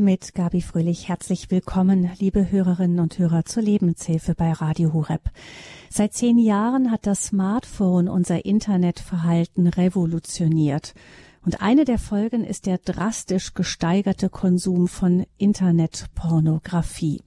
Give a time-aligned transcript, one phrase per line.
[0.00, 1.08] mit Gabi Fröhlich.
[1.08, 5.20] Herzlich willkommen, liebe Hörerinnen und Hörer zur Lebenshilfe bei Radio Hureb.
[5.90, 10.94] Seit zehn Jahren hat das Smartphone unser Internetverhalten revolutioniert.
[11.44, 17.20] Und eine der Folgen ist der drastisch gesteigerte Konsum von Internetpornografie.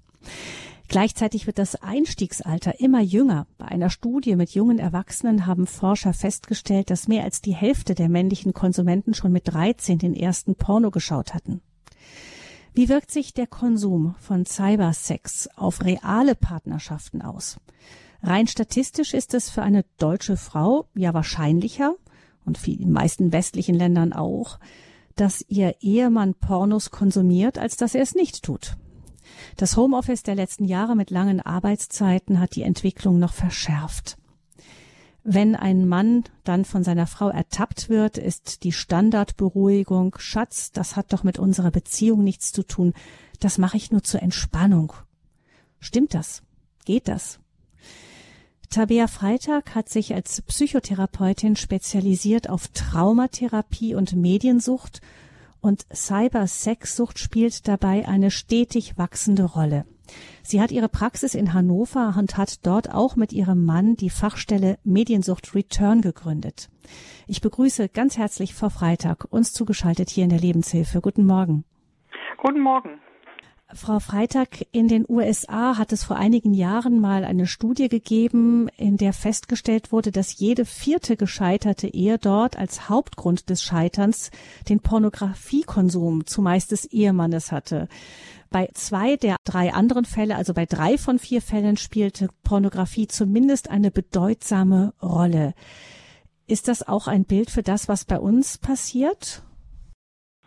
[0.87, 3.45] Gleichzeitig wird das Einstiegsalter immer jünger.
[3.57, 8.09] Bei einer Studie mit jungen Erwachsenen haben Forscher festgestellt, dass mehr als die Hälfte der
[8.09, 11.61] männlichen Konsumenten schon mit 13 den ersten Porno geschaut hatten.
[12.75, 17.59] Wie wirkt sich der Konsum von Cybersex auf reale Partnerschaften aus?
[18.23, 21.93] Rein statistisch ist es für eine deutsche Frau ja wahrscheinlicher
[22.45, 24.59] und in den meisten westlichen Ländern auch,
[25.15, 28.75] dass ihr Ehemann Pornos konsumiert, als dass er es nicht tut.
[29.55, 34.17] Das Homeoffice der letzten Jahre mit langen Arbeitszeiten hat die Entwicklung noch verschärft.
[35.23, 41.13] Wenn ein Mann dann von seiner Frau ertappt wird, ist die Standardberuhigung, Schatz, das hat
[41.13, 42.93] doch mit unserer Beziehung nichts zu tun,
[43.39, 44.93] das mache ich nur zur Entspannung.
[45.79, 46.43] Stimmt das?
[46.85, 47.39] Geht das?
[48.69, 54.99] Tabea Freitag hat sich als Psychotherapeutin spezialisiert auf Traumatherapie und Mediensucht
[55.61, 59.85] und Cybersexsucht spielt dabei eine stetig wachsende Rolle.
[60.41, 64.77] Sie hat ihre Praxis in Hannover und hat dort auch mit ihrem Mann die Fachstelle
[64.83, 66.69] Mediensucht Return gegründet.
[67.27, 71.01] Ich begrüße ganz herzlich Frau Freitag, uns zugeschaltet hier in der Lebenshilfe.
[71.01, 71.63] Guten Morgen.
[72.37, 72.99] Guten Morgen.
[73.75, 78.97] Frau Freitag, in den USA hat es vor einigen Jahren mal eine Studie gegeben, in
[78.97, 84.31] der festgestellt wurde, dass jede vierte gescheiterte Ehe dort als Hauptgrund des Scheiterns
[84.69, 87.87] den Pornografiekonsum zumeist des Ehemannes hatte.
[88.49, 93.69] Bei zwei der drei anderen Fälle, also bei drei von vier Fällen, spielte Pornografie zumindest
[93.69, 95.55] eine bedeutsame Rolle.
[96.45, 99.43] Ist das auch ein Bild für das, was bei uns passiert?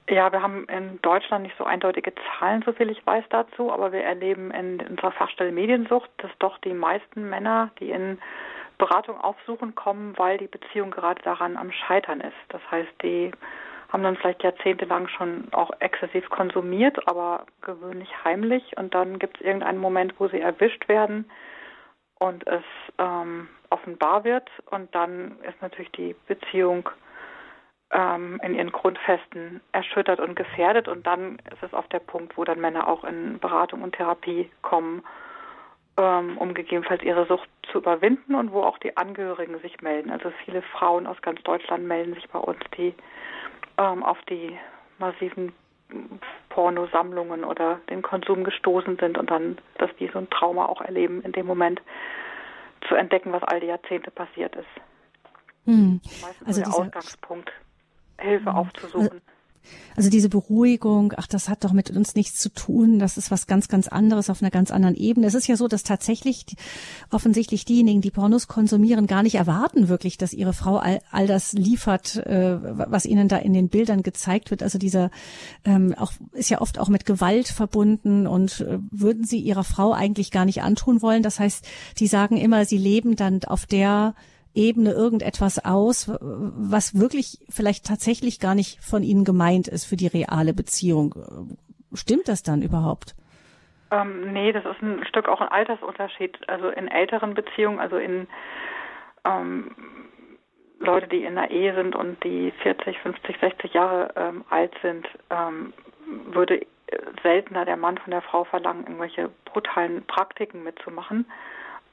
[0.09, 3.91] Ja, wir haben in Deutschland nicht so eindeutige Zahlen, so viel ich weiß dazu, aber
[3.91, 8.19] wir erleben in unserer Fachstelle Mediensucht, dass doch die meisten Männer, die in
[8.79, 12.37] Beratung aufsuchen, kommen, weil die Beziehung gerade daran am Scheitern ist.
[12.51, 13.33] Das heißt, die
[13.89, 18.77] haben dann vielleicht jahrzehntelang schon auch exzessiv konsumiert, aber gewöhnlich heimlich.
[18.77, 21.29] Und dann gibt es irgendeinen Moment, wo sie erwischt werden
[22.19, 22.65] und es
[22.99, 24.49] ähm, offenbar wird.
[24.71, 26.89] Und dann ist natürlich die Beziehung
[27.93, 30.89] ähm, in ihren Grundfesten erschüttert und gefährdet.
[30.89, 34.51] Und dann ist es auf der Punkt, wo dann Männer auch in Beratung und Therapie
[34.63, 35.05] kommen,
[35.97, 40.11] ähm, um gegebenenfalls ihre Sucht zu überwinden und wo auch die Angehörigen sich melden.
[40.11, 42.95] Also viele Frauen aus ganz Deutschland melden sich bei uns, die
[43.79, 44.59] ähm, auf die
[44.99, 45.53] massiven
[46.49, 51.23] Pornosammlungen oder den Konsum gestoßen sind und dann, dass die so ein Trauma auch erleben,
[51.23, 51.81] in dem Moment
[52.89, 54.67] zu entdecken, was all die Jahrzehnte passiert ist.
[55.65, 56.01] Hm.
[56.45, 57.53] Also der Ausgangspunkt.
[58.19, 58.57] Hilfe mhm.
[58.57, 59.21] aufzusuchen.
[59.97, 63.47] Also diese Beruhigung, ach, das hat doch mit uns nichts zu tun, das ist was
[63.47, 65.27] ganz, ganz anderes auf einer ganz anderen Ebene.
[65.27, 66.45] Es ist ja so, dass tatsächlich
[67.11, 71.53] offensichtlich diejenigen, die Pornos konsumieren, gar nicht erwarten wirklich, dass ihre Frau all, all das
[71.53, 74.63] liefert, äh, was ihnen da in den Bildern gezeigt wird.
[74.63, 75.11] Also dieser
[75.65, 79.93] ähm, auch ist ja oft auch mit Gewalt verbunden und äh, würden sie ihrer Frau
[79.93, 81.23] eigentlich gar nicht antun wollen.
[81.23, 81.67] Das heißt,
[81.99, 84.15] die sagen immer, sie leben dann auf der
[84.57, 90.07] Ebene irgendetwas aus, was wirklich vielleicht tatsächlich gar nicht von Ihnen gemeint ist für die
[90.07, 91.57] reale Beziehung.
[91.93, 93.15] Stimmt das dann überhaupt?
[93.91, 96.49] Ähm, nee, das ist ein Stück auch ein Altersunterschied.
[96.49, 98.27] Also in älteren Beziehungen, also in
[99.25, 99.71] ähm,
[100.79, 105.07] Leute, die in einer Ehe sind und die 40, 50, 60 Jahre ähm, alt sind,
[105.31, 105.73] ähm,
[106.33, 106.67] würde
[107.23, 111.27] seltener der Mann von der Frau verlangen, irgendwelche brutalen Praktiken mitzumachen.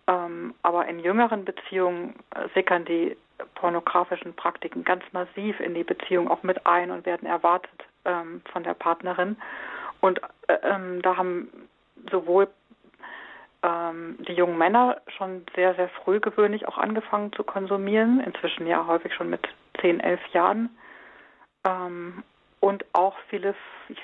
[0.08, 3.16] Ähm, aber in jüngeren Beziehungen äh, sickern die
[3.56, 8.64] pornografischen Praktiken ganz massiv in die Beziehung auch mit ein und werden erwartet ähm, von
[8.64, 9.38] der Partnerin.
[10.02, 11.48] Und äh, ähm, da haben
[12.12, 12.50] sowohl
[13.64, 18.86] ähm, die jungen Männer schon sehr, sehr früh gewöhnlich auch angefangen zu konsumieren, inzwischen ja
[18.86, 19.48] häufig schon mit
[19.80, 20.78] 10, 11 Jahren.
[21.66, 22.24] Ähm,
[22.60, 23.56] und auch viele,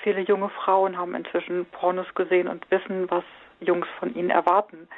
[0.02, 3.24] viele junge Frauen haben inzwischen Pornos gesehen und wissen, was
[3.60, 4.88] Jungs von ihnen erwarten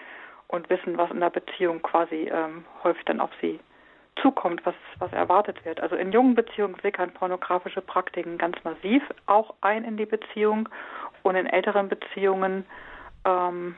[0.53, 3.59] und wissen, was in der Beziehung quasi ähm, häufig dann auf sie
[4.21, 5.81] zukommt, was, was erwartet wird.
[5.81, 10.69] Also in jungen Beziehungen sickern pornografische Praktiken ganz massiv auch ein in die Beziehung
[11.23, 12.67] und in älteren Beziehungen
[13.25, 13.77] ähm,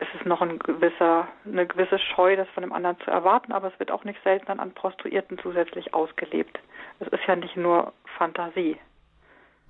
[0.00, 3.72] ist es noch ein gewisser, eine gewisse Scheu, das von dem anderen zu erwarten, aber
[3.72, 6.58] es wird auch nicht selten dann an Prostituierten zusätzlich ausgelebt.
[6.98, 8.76] Es ist ja nicht nur Fantasie.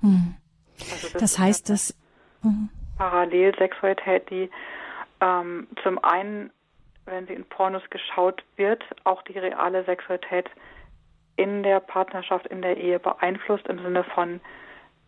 [0.01, 0.35] Hm.
[0.91, 1.95] Also das, das heißt, dass
[2.41, 2.71] hm.
[2.97, 4.51] Parallelsexualität, die
[5.23, 6.51] ähm, zum einen,
[7.07, 10.51] wenn sie in Pornos geschaut wird, auch die reale Sexualität
[11.37, 14.41] in der Partnerschaft, in der Ehe beeinflusst im Sinne von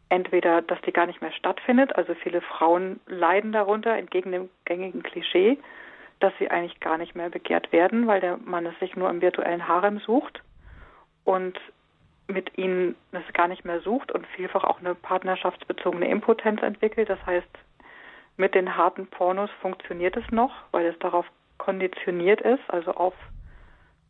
[0.08, 5.02] entweder, dass die gar nicht mehr stattfindet, also viele Frauen leiden darunter, entgegen dem gängigen
[5.02, 5.58] Klischee,
[6.20, 9.20] dass sie eigentlich gar nicht mehr begehrt werden, weil der Mann es sich nur im
[9.20, 10.42] virtuellen Harem sucht
[11.24, 11.58] und
[12.28, 17.10] mit ihnen es gar nicht mehr sucht und vielfach auch eine partnerschaftsbezogene Impotenz entwickelt.
[17.10, 17.48] Das heißt,
[18.36, 21.26] mit den harten Pornos funktioniert es noch, weil es darauf
[21.58, 23.14] konditioniert ist, also auf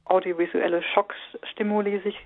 [0.07, 2.19] audiovisuelle Schockstimuli sich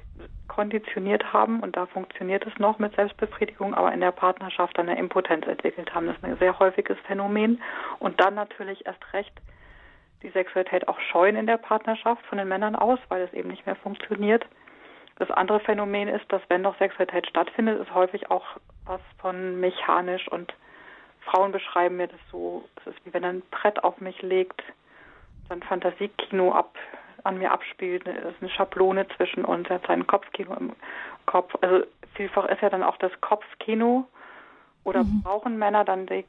[0.48, 5.46] konditioniert haben und da funktioniert es noch mit Selbstbefriedigung, aber in der Partnerschaft eine Impotenz
[5.46, 6.06] entwickelt haben.
[6.06, 7.62] Das ist ein sehr häufiges Phänomen
[8.00, 9.32] und dann natürlich erst recht
[10.22, 13.66] die Sexualität auch scheuen in der Partnerschaft von den Männern aus, weil es eben nicht
[13.66, 14.44] mehr funktioniert.
[15.16, 18.44] Das andere Phänomen ist, dass wenn noch Sexualität stattfindet, ist häufig auch
[18.84, 20.52] was von mechanisch und
[21.30, 24.62] Frauen beschreiben mir das so, es ist wie wenn er ein Brett auf mich legt,
[25.48, 26.76] sein Fantasiekino ab,
[27.25, 30.72] an mir abspielt, es ist eine Schablone zwischen uns, er hat sein Kopfkino im
[31.26, 31.54] Kopf.
[31.60, 31.84] Also
[32.14, 34.06] vielfach ist ja dann auch das Kopfkino
[34.84, 35.22] oder mhm.
[35.22, 36.25] brauchen Männer dann die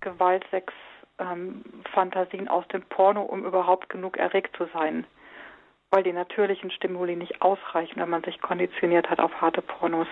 [0.00, 0.72] Gewaltsex
[1.18, 1.62] ähm,
[1.92, 5.06] Fantasien aus dem Porno, um überhaupt genug erregt zu sein.
[5.90, 10.08] Weil die natürlichen Stimuli nicht ausreichen, wenn man sich konditioniert hat auf harte Pornos.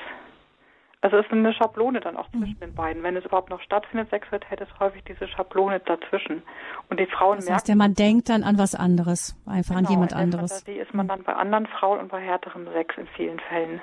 [1.03, 2.41] Also es ist eine Schablone dann auch mhm.
[2.41, 3.03] zwischen den beiden.
[3.03, 6.43] Wenn es überhaupt noch stattfindet, Sexualität ist häufig diese Schablone dazwischen.
[6.91, 7.55] Und die Frauen das merken.
[7.55, 10.53] Heißt, der Mann denkt dann an was anderes, einfach genau, an jemand anderes.
[10.53, 13.81] Fantasie ist man dann bei anderen Frauen und bei härterem Sex in vielen Fällen.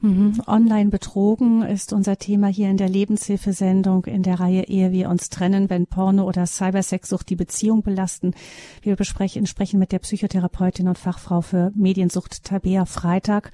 [0.00, 0.42] Mhm.
[0.46, 5.30] Online betrogen ist unser Thema hier in der Lebenshilfesendung in der Reihe Ehe wir uns
[5.30, 8.34] trennen, wenn Porno oder Cybersexsucht die Beziehung belasten.
[8.82, 13.50] Wir besprechen sprechen mit der Psychotherapeutin und Fachfrau für Mediensucht Tabea Freitag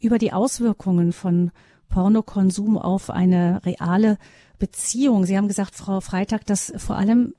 [0.00, 1.50] über die Auswirkungen von
[1.90, 4.18] Pornokonsum auf eine reale
[4.58, 5.24] Beziehung.
[5.24, 7.34] Sie haben gesagt, Frau Freitag, dass vor allem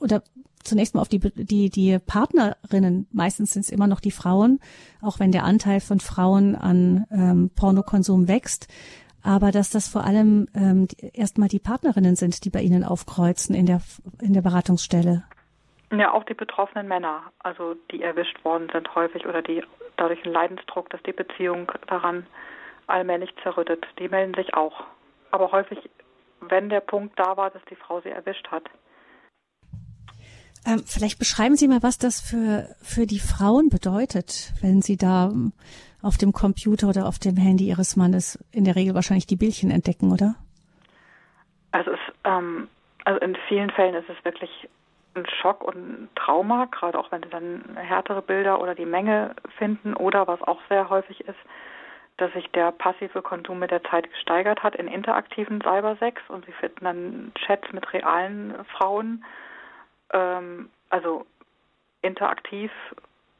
[0.00, 0.22] oder
[0.64, 4.60] zunächst mal auf die, die, die Partnerinnen, meistens sind es immer noch die Frauen,
[5.00, 8.68] auch wenn der Anteil von Frauen an ähm, Pornokonsum wächst,
[9.22, 13.66] aber dass das vor allem ähm, erstmal die Partnerinnen sind, die bei Ihnen aufkreuzen in
[13.66, 13.80] der,
[14.20, 15.24] in der Beratungsstelle.
[15.92, 19.62] Ja, auch die betroffenen Männer, also die erwischt worden sind häufig oder die
[19.96, 22.26] dadurch einen Leidensdruck, dass die Beziehung daran
[22.92, 24.84] allmählich zerrüttet, die melden sich auch.
[25.30, 25.78] Aber häufig,
[26.40, 28.64] wenn der Punkt da war, dass die Frau sie erwischt hat.
[30.64, 35.30] Ähm, vielleicht beschreiben Sie mal, was das für, für die Frauen bedeutet, wenn sie da
[35.32, 35.52] ähm,
[36.02, 39.72] auf dem Computer oder auf dem Handy ihres Mannes in der Regel wahrscheinlich die Bildchen
[39.72, 40.36] entdecken, oder?
[41.72, 42.68] Also, es, ähm,
[43.04, 44.68] also in vielen Fällen ist es wirklich
[45.14, 49.34] ein Schock und ein Trauma, gerade auch wenn sie dann härtere Bilder oder die Menge
[49.58, 51.38] finden oder was auch sehr häufig ist,
[52.18, 56.52] dass sich der passive Konsum mit der Zeit gesteigert hat in interaktiven Cybersex und sie
[56.52, 59.24] finden dann Chats mit realen Frauen
[60.12, 61.26] ähm, also
[62.02, 62.70] interaktiv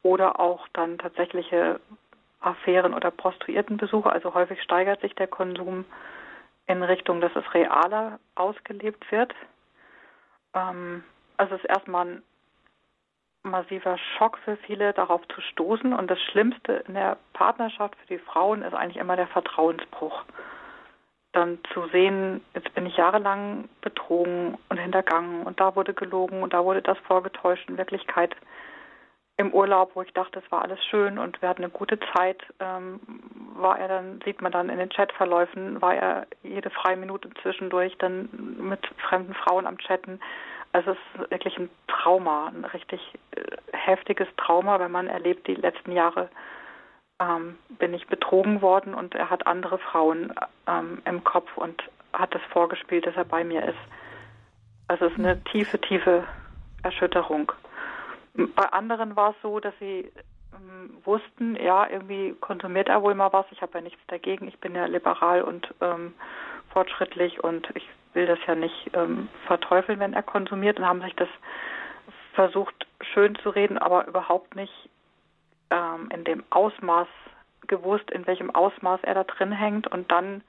[0.02, 1.80] oder auch dann tatsächliche
[2.40, 4.10] Affären oder Prostituiertenbesuche.
[4.10, 5.84] Also häufig steigert sich der Konsum
[6.66, 9.32] in Richtung, dass es realer ausgelebt wird.
[10.54, 11.04] Ähm,
[11.36, 12.22] also es ist erstmal ein
[13.42, 15.92] massiver Schock für viele, darauf zu stoßen.
[15.92, 20.24] Und das Schlimmste in der Partnerschaft für die Frauen ist eigentlich immer der Vertrauensbruch
[21.32, 26.52] dann zu sehen, jetzt bin ich jahrelang betrogen und hintergangen und da wurde gelogen und
[26.52, 27.68] da wurde das vorgetäuscht.
[27.68, 28.36] In Wirklichkeit
[29.38, 32.42] im Urlaub, wo ich dachte, es war alles schön und wir hatten eine gute Zeit,
[32.60, 33.00] ähm,
[33.54, 37.96] war er dann, sieht man dann in den Chatverläufen, war er jede freie Minute zwischendurch
[37.98, 38.28] dann
[38.58, 40.20] mit fremden Frauen am Chatten.
[40.72, 43.00] Also es ist wirklich ein Trauma, ein richtig
[43.32, 46.30] äh, heftiges Trauma, wenn man erlebt die letzten Jahre
[47.20, 50.32] ähm, bin ich betrogen worden und er hat andere Frauen
[50.66, 53.78] ähm, im Kopf und hat das vorgespielt, dass er bei mir ist.
[54.88, 56.24] Also es ist eine tiefe, tiefe
[56.82, 57.52] Erschütterung.
[58.34, 60.10] Bei anderen war es so, dass sie
[60.54, 63.46] ähm, wussten, ja, irgendwie konsumiert er wohl mal was.
[63.50, 64.48] Ich habe ja nichts dagegen.
[64.48, 66.14] Ich bin ja liberal und ähm,
[66.72, 71.14] fortschrittlich und ich will das ja nicht ähm, verteufeln, wenn er konsumiert und haben sich
[71.16, 71.28] das
[72.34, 74.72] versucht schön zu reden, aber überhaupt nicht
[75.70, 77.08] ähm, in dem Ausmaß
[77.66, 80.42] gewusst, in welchem Ausmaß er da drin hängt und dann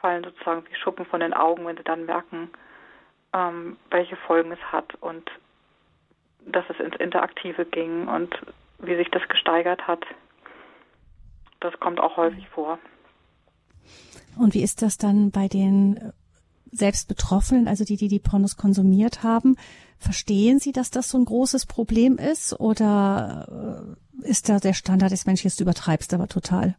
[0.00, 2.50] fallen sozusagen wie Schuppen von den Augen, wenn sie dann merken,
[3.32, 5.30] ähm, welche Folgen es hat und
[6.44, 8.36] dass es ins Interaktive ging und
[8.78, 10.04] wie sich das gesteigert hat.
[11.60, 12.78] Das kommt auch häufig vor.
[14.36, 16.12] Und wie ist das dann bei den
[16.72, 19.56] selbst Betroffenen, also die, die die Pornos konsumiert haben?
[19.98, 25.12] Verstehen Sie, dass das so ein großes Problem ist oder äh, ist da der Standard
[25.12, 26.74] des Menschen, jetzt übertreibst aber total?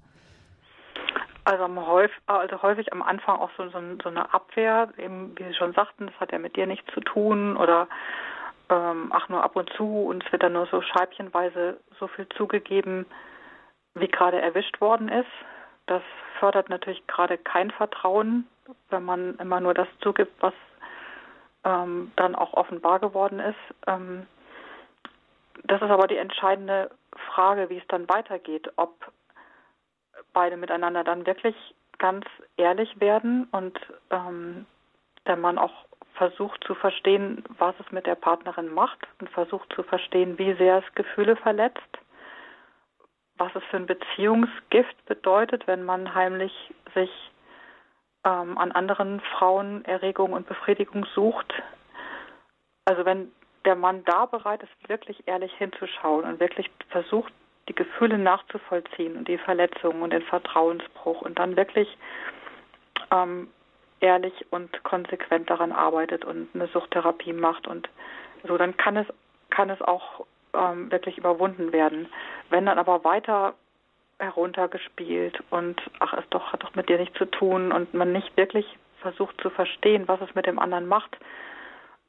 [1.45, 5.53] Also häufig, also häufig am Anfang auch so, so, so, eine Abwehr, eben wie Sie
[5.53, 7.87] schon sagten, das hat ja mit dir nichts zu tun oder
[8.69, 12.27] ähm, ach nur ab und zu und es wird dann nur so scheibchenweise so viel
[12.29, 13.05] zugegeben,
[13.93, 15.29] wie gerade erwischt worden ist.
[15.85, 16.01] Das
[16.39, 18.47] fördert natürlich gerade kein Vertrauen,
[18.89, 20.53] wenn man immer nur das zugibt, was
[21.63, 23.55] ähm, dann auch offenbar geworden ist.
[23.87, 24.27] Ähm,
[25.63, 26.91] das ist aber die entscheidende
[27.33, 29.11] Frage, wie es dann weitergeht, ob
[30.33, 31.55] beide miteinander dann wirklich
[31.99, 32.25] ganz
[32.57, 33.79] ehrlich werden und
[34.09, 34.65] ähm,
[35.25, 39.83] der Mann auch versucht zu verstehen, was es mit der Partnerin macht und versucht zu
[39.83, 41.79] verstehen, wie sehr es Gefühle verletzt,
[43.37, 46.53] was es für ein Beziehungsgift bedeutet, wenn man heimlich
[46.93, 47.09] sich
[48.25, 51.53] ähm, an anderen Frauen Erregung und Befriedigung sucht.
[52.85, 53.31] Also wenn
[53.65, 57.33] der Mann da bereit ist, wirklich ehrlich hinzuschauen und wirklich versucht,
[57.69, 61.97] die Gefühle nachzuvollziehen und die Verletzungen und den Vertrauensbruch und dann wirklich
[63.11, 63.49] ähm,
[64.01, 67.89] ehrlich und konsequent daran arbeitet und eine Suchttherapie macht und
[68.45, 69.07] so, dann kann es
[69.49, 72.07] kann es auch ähm, wirklich überwunden werden.
[72.49, 73.53] Wenn dann aber weiter
[74.19, 78.35] heruntergespielt und ach, es doch hat doch mit dir nichts zu tun und man nicht
[78.37, 78.65] wirklich
[79.01, 81.17] versucht zu verstehen, was es mit dem anderen macht,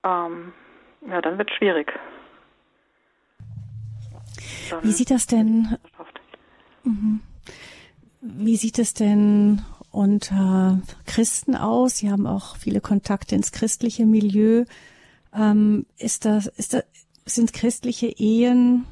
[0.04, 0.52] ähm,
[1.06, 1.92] ja, dann wird es schwierig.
[4.70, 5.76] Dann Wie sieht das denn?
[6.84, 7.20] Mhm.
[8.20, 11.98] Wie sieht es denn unter Christen aus?
[11.98, 14.64] Sie haben auch viele Kontakte ins christliche Milieu.
[15.34, 16.84] Ähm, ist das, ist das,
[17.26, 18.86] sind christliche Ehen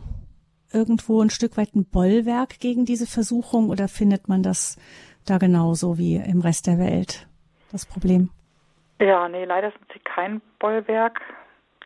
[0.72, 4.76] irgendwo ein Stück weit ein Bollwerk gegen diese Versuchung oder findet man das
[5.26, 7.28] da genauso wie im Rest der Welt,
[7.70, 8.30] das Problem?
[9.00, 11.20] Ja, nee, leider sind sie kein Bollwerk.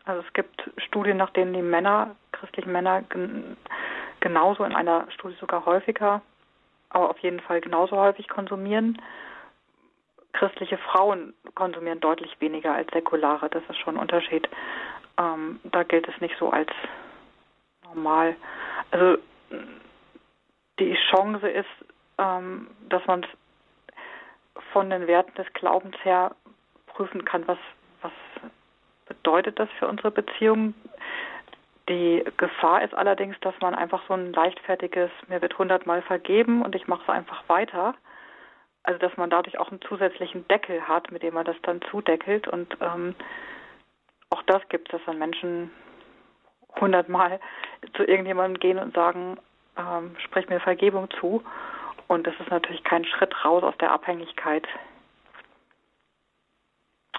[0.05, 3.03] Also es gibt Studien, nach denen die Männer, christlichen Männer,
[4.21, 6.23] genauso in einer Studie sogar häufiger,
[6.91, 9.01] aber auf jeden Fall genauso häufig konsumieren.
[10.33, 13.49] Christliche Frauen konsumieren deutlich weniger als säkulare.
[13.49, 14.49] Das ist schon ein Unterschied.
[15.19, 16.71] Ähm, da gilt es nicht so als
[17.85, 18.37] normal.
[18.91, 19.19] Also
[20.79, 21.67] die Chance ist,
[22.19, 23.27] ähm, dass man
[24.73, 26.35] von den Werten des Glaubens her
[26.87, 27.59] prüfen kann, was,
[28.03, 28.13] was
[29.07, 30.75] bedeutet das für unsere Beziehung.
[31.89, 36.75] Die Gefahr ist allerdings, dass man einfach so ein leichtfertiges, mir wird hundertmal vergeben und
[36.75, 37.95] ich mache es einfach weiter.
[38.83, 42.49] Also dass man dadurch auch einen zusätzlichen Deckel hat, mit dem man das dann zudeckelt.
[42.49, 43.15] Und ähm,
[44.31, 45.71] auch das gibt es, dass dann Menschen
[46.81, 47.41] hundertmal
[47.97, 49.39] zu irgendjemandem gehen und sagen,
[49.77, 51.43] ähm, sprich mir Vergebung zu.
[52.09, 54.67] Und das ist natürlich kein Schritt raus aus der Abhängigkeit.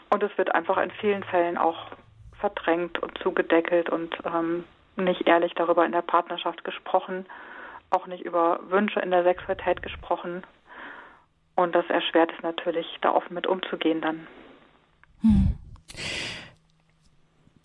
[0.10, 1.92] Und es wird einfach in vielen Fällen auch
[2.40, 4.64] verdrängt und zugedeckelt und ähm,
[4.96, 7.26] nicht ehrlich darüber in der Partnerschaft gesprochen,
[7.90, 10.44] auch nicht über Wünsche in der Sexualität gesprochen.
[11.56, 14.28] Und das erschwert es natürlich, da offen mit umzugehen dann.
[15.22, 15.58] Hm.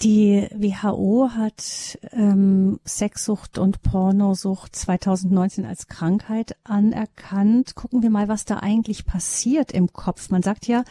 [0.03, 7.77] Die WHO hat ähm, Sexsucht und Pornosucht 2019 als Krankheit anerkannt.
[7.77, 10.31] Gucken wir mal, was da eigentlich passiert im Kopf.
[10.31, 10.83] Man sagt ja,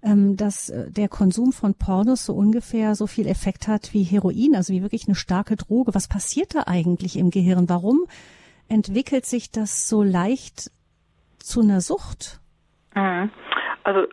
[0.00, 4.54] ähm, dass äh, der Konsum von Pornos so ungefähr so viel Effekt hat wie Heroin,
[4.54, 5.96] also wie wirklich eine starke Droge.
[5.96, 7.68] Was passiert da eigentlich im Gehirn?
[7.68, 8.04] Warum
[8.68, 10.70] entwickelt sich das so leicht
[11.38, 12.40] zu einer Sucht?
[12.94, 13.32] Mhm.
[13.82, 14.06] Also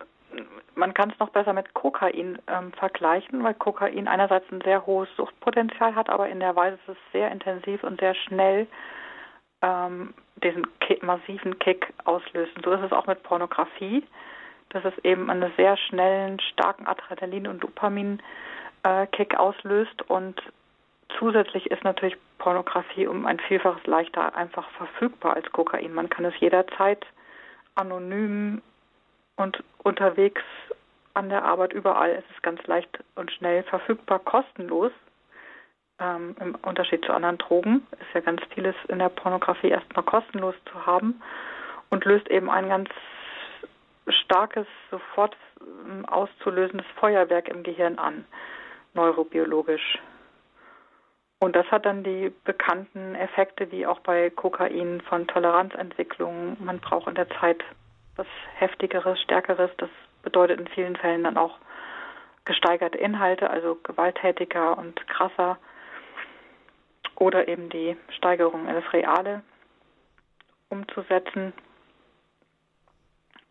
[0.79, 5.09] man kann es noch besser mit Kokain ähm, vergleichen, weil Kokain einerseits ein sehr hohes
[5.15, 8.67] Suchtpotenzial hat, aber in der Weise ist es sehr intensiv und sehr schnell
[9.61, 12.61] ähm, diesen Kick, massiven Kick auslösen.
[12.63, 14.03] So ist es auch mit Pornografie,
[14.69, 20.41] dass es eben einen sehr schnellen, starken Adrenalin- und Dopamin-Kick äh, auslöst und
[21.17, 25.93] zusätzlich ist natürlich Pornografie um ein Vielfaches leichter einfach verfügbar als Kokain.
[25.93, 27.05] Man kann es jederzeit
[27.75, 28.61] anonym
[29.39, 30.41] und unterwegs
[31.13, 34.91] an der Arbeit überall ist es ganz leicht und schnell verfügbar, kostenlos.
[35.99, 40.55] Ähm, Im Unterschied zu anderen Drogen ist ja ganz vieles in der Pornografie erstmal kostenlos
[40.71, 41.21] zu haben
[41.89, 42.89] und löst eben ein ganz
[44.07, 48.25] starkes, sofort ähm, auszulösendes Feuerwerk im Gehirn an,
[48.93, 49.99] neurobiologisch.
[51.41, 56.57] Und das hat dann die bekannten Effekte wie auch bei Kokain von Toleranzentwicklung.
[56.59, 57.63] Man braucht in der Zeit
[58.19, 59.71] was Heftigeres, Stärkeres.
[59.77, 59.89] Das
[60.21, 61.57] bedeutet in vielen Fällen dann auch
[62.45, 65.57] gesteigerte Inhalte, also gewalttätiger und krasser.
[67.15, 69.41] Oder eben die Steigerung in das Reale
[70.69, 71.53] umzusetzen.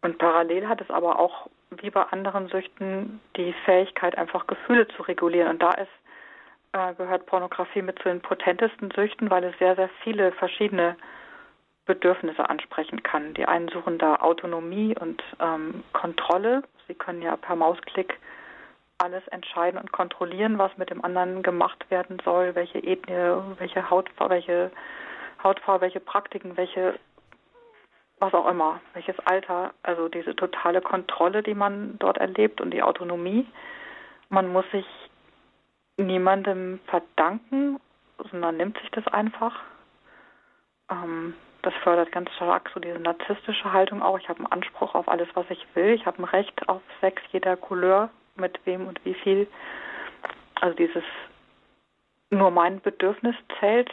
[0.03, 5.03] Und parallel hat es aber auch, wie bei anderen Süchten, die Fähigkeit, einfach Gefühle zu
[5.03, 5.51] regulieren.
[5.51, 5.91] Und da ist,
[6.73, 10.97] äh, gehört Pornografie mit zu den potentesten Süchten, weil es sehr, sehr viele verschiedene
[11.89, 13.35] Bedürfnisse ansprechen kann.
[13.35, 16.63] Die einen suchen da Autonomie und ähm, Kontrolle.
[16.87, 18.21] Sie können ja per Mausklick
[18.99, 24.35] alles entscheiden und kontrollieren, was mit dem anderen gemacht werden soll, welche Ethnie, welche Hautfarbe,
[24.35, 24.71] welche
[25.43, 26.95] Hautfarbe, welche Praktiken, welche
[28.21, 32.83] was auch immer, welches Alter, also diese totale Kontrolle, die man dort erlebt und die
[32.83, 33.47] Autonomie.
[34.29, 34.87] Man muss sich
[35.97, 37.79] niemandem verdanken,
[38.31, 39.55] sondern nimmt sich das einfach.
[40.91, 44.19] Ähm, das fördert ganz stark so diese narzisstische Haltung auch.
[44.19, 45.91] Ich habe einen Anspruch auf alles, was ich will.
[45.91, 49.49] Ich habe ein Recht auf Sex jeder Couleur, mit wem und wie viel.
[50.61, 51.05] Also dieses
[52.31, 53.91] nur mein Bedürfnis zählt.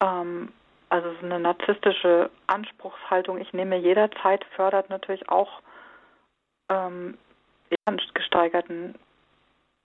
[0.00, 0.52] Ähm,
[0.88, 5.60] also so eine narzisstische Anspruchshaltung, ich nehme jederzeit, fördert natürlich auch
[6.68, 7.16] ähm,
[8.14, 8.94] gesteigerten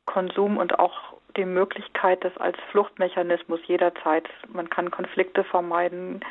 [0.05, 6.22] Konsum und auch die Möglichkeit, das als Fluchtmechanismus jederzeit, man kann Konflikte vermeiden,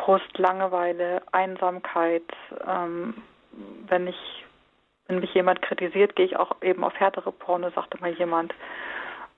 [0.00, 2.24] Frust, Langeweile, Einsamkeit.
[2.66, 3.14] Ähm,
[3.86, 4.44] wenn ich,
[5.06, 8.52] wenn mich jemand kritisiert, gehe ich auch eben auf härtere Porno, sagte mal jemand.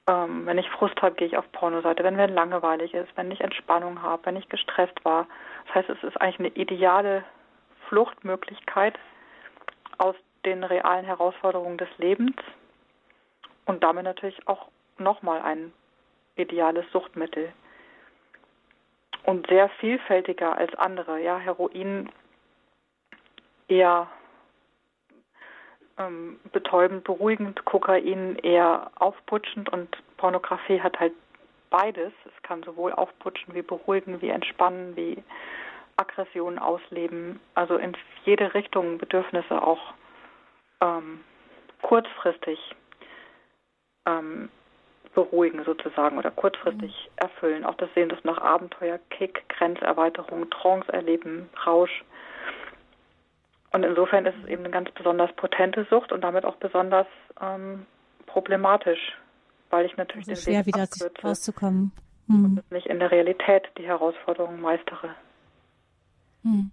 [0.09, 2.05] Ähm, wenn ich Frust habe, gehe ich auf Pornoseite.
[2.05, 5.27] Wenn mir langweilig ist, wenn ich Entspannung habe, wenn ich gestresst war.
[5.67, 7.25] Das heißt, es ist eigentlich eine ideale
[7.89, 8.99] Fluchtmöglichkeit
[9.99, 12.37] aus den realen Herausforderungen des Lebens
[13.65, 15.73] und damit natürlich auch nochmal ein
[16.37, 17.53] ideales Suchtmittel.
[19.25, 21.21] Und sehr vielfältiger als andere.
[21.21, 22.11] Ja, Heroin
[23.69, 24.09] eher
[25.99, 31.15] ähm, betäubend, beruhigend, Kokain eher aufputschend und Pornografie hat halt
[31.71, 32.13] beides.
[32.25, 35.23] Es kann sowohl aufputschen wie beruhigen, wie entspannen, wie
[35.97, 37.41] Aggressionen ausleben.
[37.55, 39.95] Also in jede Richtung Bedürfnisse auch
[40.81, 41.21] ähm,
[41.83, 42.59] kurzfristig
[44.07, 44.51] ähm,
[45.17, 47.13] beruhigen sozusagen oder kurzfristig mhm.
[47.17, 47.65] erfüllen.
[47.65, 52.05] Auch das Sehen das nach Abenteuer, Kick, Grenzerweiterung, Trance erleben, Rausch.
[53.73, 57.07] Und insofern ist es eben eine ganz besonders potente Sucht und damit auch besonders
[57.41, 57.87] ähm,
[58.27, 59.17] problematisch,
[59.71, 61.93] weil ich natürlich also den schwer Weg wieder abkürze rauszukommen
[62.29, 62.45] hm.
[62.45, 65.15] und nicht in der Realität die Herausforderungen meistere.
[66.43, 66.71] Hm.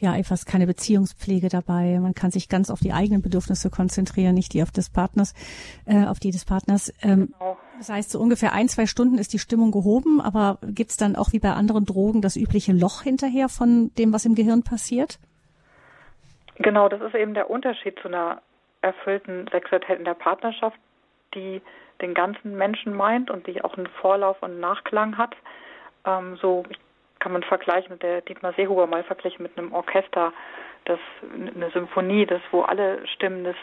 [0.00, 1.98] Ja, fast keine Beziehungspflege dabei.
[2.00, 5.34] Man kann sich ganz auf die eigenen Bedürfnisse konzentrieren, nicht die auf des Partners,
[5.86, 6.92] äh, auf die des Partners.
[7.02, 7.58] Ähm, genau.
[7.78, 11.32] Das heißt, so ungefähr ein, zwei Stunden ist die Stimmung gehoben, aber gibt's dann auch
[11.32, 15.20] wie bei anderen Drogen das übliche Loch hinterher von dem, was im Gehirn passiert?
[16.56, 18.42] Genau, das ist eben der Unterschied zu einer
[18.82, 20.76] erfüllten Sexualität in der Partnerschaft,
[21.34, 21.62] die
[22.02, 25.36] den ganzen Menschen meint und die auch einen Vorlauf und Nachklang hat.
[26.04, 26.64] Ähm, so
[27.20, 30.32] kann man vergleichen mit der Dietmar Seehuber mal verglichen mit einem Orchester,
[30.84, 30.98] das
[31.32, 33.56] eine Symphonie, das wo alle Stimmen des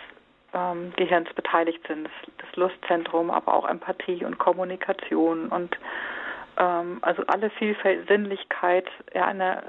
[0.56, 5.78] ähm, Gehirns beteiligt sind, das, das Lustzentrum, aber auch Empathie und Kommunikation und
[6.58, 9.62] ähm, also alle Vielfalt, Sinnlichkeit ja, einer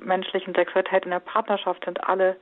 [0.00, 2.36] menschlichen Sexualität in der Partnerschaft sind alle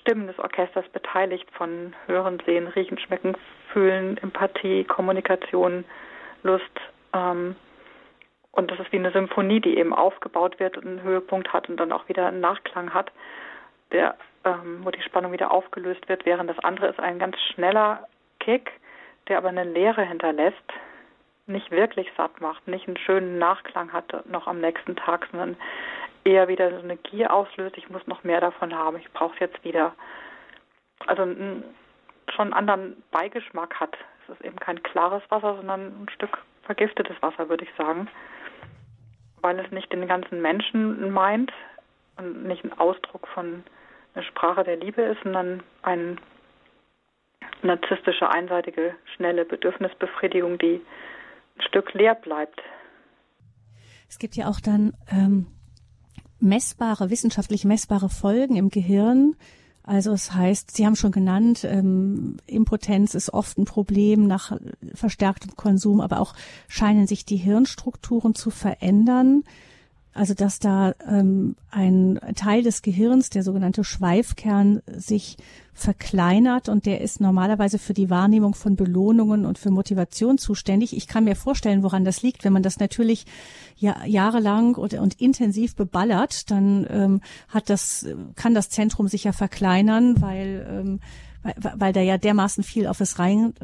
[0.00, 3.36] Stimmen des Orchesters beteiligt von Hören, Sehen, Riechen, Schmecken,
[3.72, 5.84] Fühlen, Empathie, Kommunikation,
[6.42, 6.80] Lust.
[7.14, 7.54] Ähm,
[8.52, 11.78] und das ist wie eine Symphonie, die eben aufgebaut wird und einen Höhepunkt hat und
[11.78, 13.10] dann auch wieder einen Nachklang hat,
[13.92, 18.06] der, ähm, wo die Spannung wieder aufgelöst wird, während das andere ist ein ganz schneller
[18.40, 18.70] Kick,
[19.28, 20.56] der aber eine Leere hinterlässt,
[21.46, 25.56] nicht wirklich satt macht, nicht einen schönen Nachklang hat noch am nächsten Tag, sondern
[26.24, 29.40] eher wieder so eine Gier auslöst, ich muss noch mehr davon haben, ich brauche es
[29.40, 29.94] jetzt wieder.
[31.06, 31.64] Also ein,
[32.34, 33.96] schon einen anderen Beigeschmack hat.
[34.28, 38.08] Es ist eben kein klares Wasser, sondern ein Stück vergiftetes Wasser, würde ich sagen.
[39.40, 41.52] Weil es nicht den ganzen Menschen meint
[42.16, 43.64] und nicht ein Ausdruck von
[44.14, 46.16] einer Sprache der Liebe ist, sondern eine
[47.62, 50.80] narzisstische, einseitige, schnelle Bedürfnisbefriedigung, die
[51.56, 52.60] ein Stück leer bleibt.
[54.08, 55.46] Es gibt ja auch dann ähm,
[56.38, 59.36] messbare, wissenschaftlich messbare Folgen im Gehirn.
[59.84, 64.56] Also es heißt, Sie haben schon genannt, ähm, Impotenz ist oft ein Problem nach
[64.94, 66.34] verstärktem Konsum, aber auch
[66.68, 69.44] scheinen sich die Hirnstrukturen zu verändern.
[70.14, 75.38] Also dass da ähm, ein Teil des Gehirns, der sogenannte Schweifkern, sich
[75.72, 80.94] verkleinert und der ist normalerweise für die Wahrnehmung von Belohnungen und für Motivation zuständig.
[80.94, 82.44] Ich kann mir vorstellen, woran das liegt.
[82.44, 83.24] Wenn man das natürlich
[83.76, 89.32] ja, jahrelang und, und intensiv beballert, dann ähm, hat das, kann das Zentrum sich ja
[89.32, 91.00] verkleinern, weil, ähm,
[91.42, 93.54] weil, weil da ja dermaßen viel auf es rein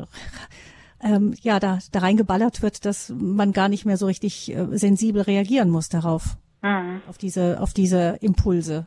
[1.03, 5.23] ähm, ja, da, da reingeballert wird, dass man gar nicht mehr so richtig äh, sensibel
[5.23, 6.37] reagieren muss darauf.
[6.63, 7.03] Mhm.
[7.09, 8.87] Auf diese, auf diese Impulse.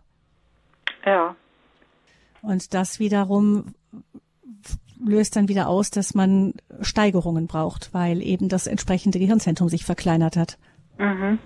[1.06, 1.36] Ja.
[2.42, 3.74] Und das wiederum
[5.04, 10.36] löst dann wieder aus, dass man Steigerungen braucht, weil eben das entsprechende Gehirnzentrum sich verkleinert
[10.36, 10.58] hat.
[10.98, 11.40] Mhm.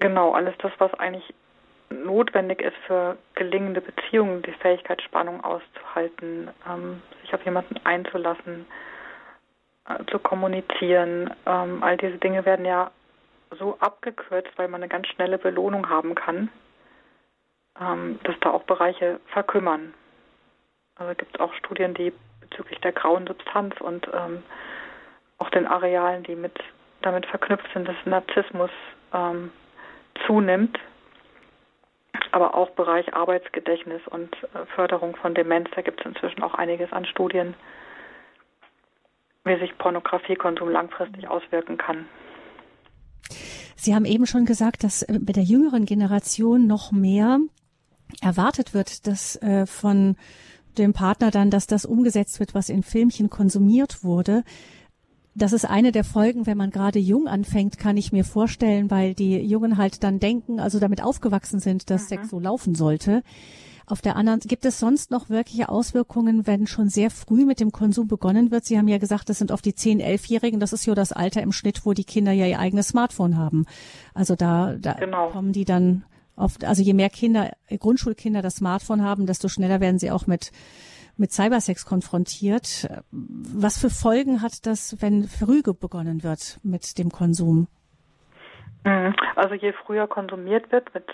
[0.00, 1.34] Genau, alles das, was eigentlich
[1.90, 8.66] notwendig ist für gelingende Beziehungen, die Fähigkeit, Spannung auszuhalten, ähm, sich auf jemanden einzulassen,
[10.10, 11.34] zu kommunizieren.
[11.46, 12.90] Ähm, all diese Dinge werden ja
[13.58, 16.50] so abgekürzt, weil man eine ganz schnelle Belohnung haben kann,
[17.80, 19.94] ähm, dass da auch Bereiche verkümmern.
[20.96, 24.42] Also gibt es auch Studien, die bezüglich der grauen Substanz und ähm,
[25.38, 26.58] auch den Arealen, die mit
[27.02, 28.70] damit verknüpft sind, dass Narzissmus
[29.14, 29.52] ähm,
[30.26, 30.78] zunimmt,
[32.32, 35.70] aber auch Bereich Arbeitsgedächtnis und äh, Förderung von Demenz.
[35.74, 37.54] Da gibt es inzwischen auch einiges an Studien,
[39.48, 42.06] wie sich Pornografiekonsum langfristig auswirken kann.
[43.76, 47.38] Sie haben eben schon gesagt, dass äh, bei der jüngeren Generation noch mehr
[48.20, 50.16] erwartet wird, dass äh, von
[50.78, 54.44] dem Partner dann, dass das umgesetzt wird, was in Filmchen konsumiert wurde.
[55.38, 59.14] Das ist eine der Folgen, wenn man gerade jung anfängt, kann ich mir vorstellen, weil
[59.14, 62.08] die Jungen halt dann denken, also damit aufgewachsen sind, dass mhm.
[62.08, 63.22] Sex so laufen sollte.
[63.86, 67.70] Auf der anderen, gibt es sonst noch wirkliche Auswirkungen, wenn schon sehr früh mit dem
[67.70, 68.64] Konsum begonnen wird?
[68.64, 70.60] Sie haben ja gesagt, das sind oft die 10-, 11-Jährigen.
[70.60, 73.64] Das ist ja das Alter im Schnitt, wo die Kinder ja ihr eigenes Smartphone haben.
[74.14, 75.30] Also da, da genau.
[75.30, 76.04] kommen die dann
[76.36, 80.52] oft, also je mehr Kinder, Grundschulkinder das Smartphone haben, desto schneller werden sie auch mit
[81.18, 82.88] mit Cybersex konfrontiert.
[83.10, 87.68] Was für Folgen hat das, wenn früh begonnen wird mit dem Konsum?
[88.84, 89.14] Mhm.
[89.36, 91.04] Also je früher konsumiert wird, mit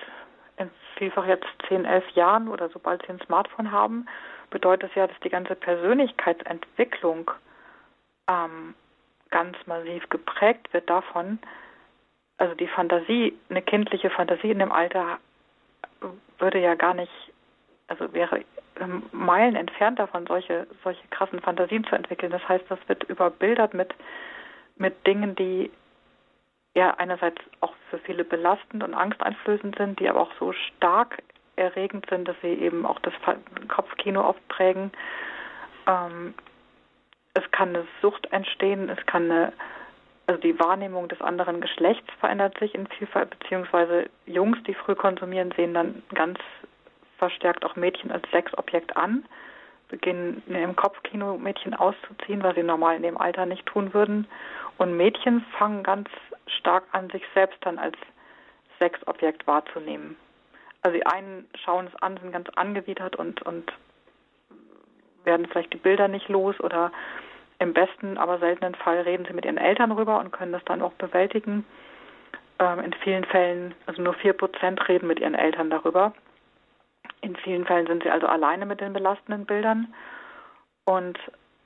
[0.96, 4.06] vielfach jetzt 10, 11 Jahren oder sobald sie ein Smartphone haben,
[4.50, 7.30] bedeutet es ja, dass die ganze Persönlichkeitsentwicklung
[8.28, 8.74] ähm,
[9.30, 11.38] ganz massiv geprägt wird davon,
[12.38, 15.18] also die Fantasie, eine kindliche Fantasie in dem Alter
[16.38, 17.12] würde ja gar nicht,
[17.86, 18.44] also wäre
[19.12, 22.32] Meilen entfernt davon, solche, solche krassen Fantasien zu entwickeln.
[22.32, 23.94] Das heißt, das wird überbildert mit,
[24.76, 25.70] mit Dingen, die
[26.74, 31.22] ja einerseits auch für viele belastend und angsteinflößend sind, die aber auch so stark
[31.56, 33.14] erregend sind, dass sie eben auch das
[33.68, 34.90] Kopfkino aufprägen.
[35.86, 36.34] Ähm,
[37.34, 39.52] es kann eine Sucht entstehen, es kann eine
[40.26, 45.52] also die Wahrnehmung des anderen Geschlechts verändert sich in Vielfalt, beziehungsweise Jungs, die früh konsumieren,
[45.56, 46.38] sehen dann ganz
[47.18, 49.24] verstärkt auch Mädchen als Sexobjekt an,
[49.88, 54.26] beginnen im Kopfkino Mädchen auszuziehen, was sie normal in dem Alter nicht tun würden.
[54.78, 56.08] Und Mädchen fangen ganz
[56.46, 57.96] stark an, sich selbst dann als
[58.78, 60.16] Sexobjekt wahrzunehmen.
[60.82, 63.72] Also die einen schauen es an, sind ganz angewidert und, und
[65.24, 66.92] werden vielleicht die Bilder nicht los oder
[67.58, 70.82] im besten, aber seltenen Fall reden sie mit ihren Eltern rüber und können das dann
[70.82, 71.64] auch bewältigen.
[72.58, 76.12] Ähm, in vielen Fällen, also nur vier Prozent reden mit ihren Eltern darüber.
[77.24, 79.94] In vielen Fällen sind sie also alleine mit den belastenden Bildern.
[80.84, 81.18] Und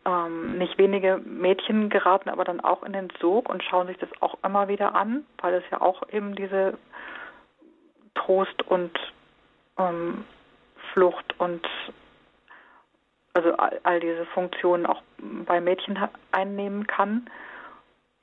[0.05, 4.09] ähm, nicht wenige Mädchen geraten aber dann auch in den Sog und schauen sich das
[4.21, 6.79] auch immer wieder an, weil es ja auch eben diese
[8.15, 8.97] Trost und
[9.79, 10.25] ähm,
[10.93, 11.67] Flucht und
[13.35, 15.99] also all, all diese Funktionen auch bei Mädchen
[16.31, 17.29] einnehmen kann.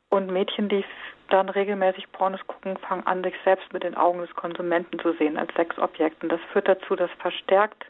[0.08, 0.86] Und Mädchen, die
[1.30, 5.38] dann regelmäßig Pornos gucken, fangen an, sich selbst mit den Augen des Konsumenten zu sehen
[5.38, 6.22] als Sexobjekt.
[6.24, 7.86] Und das führt dazu, dass verstärkt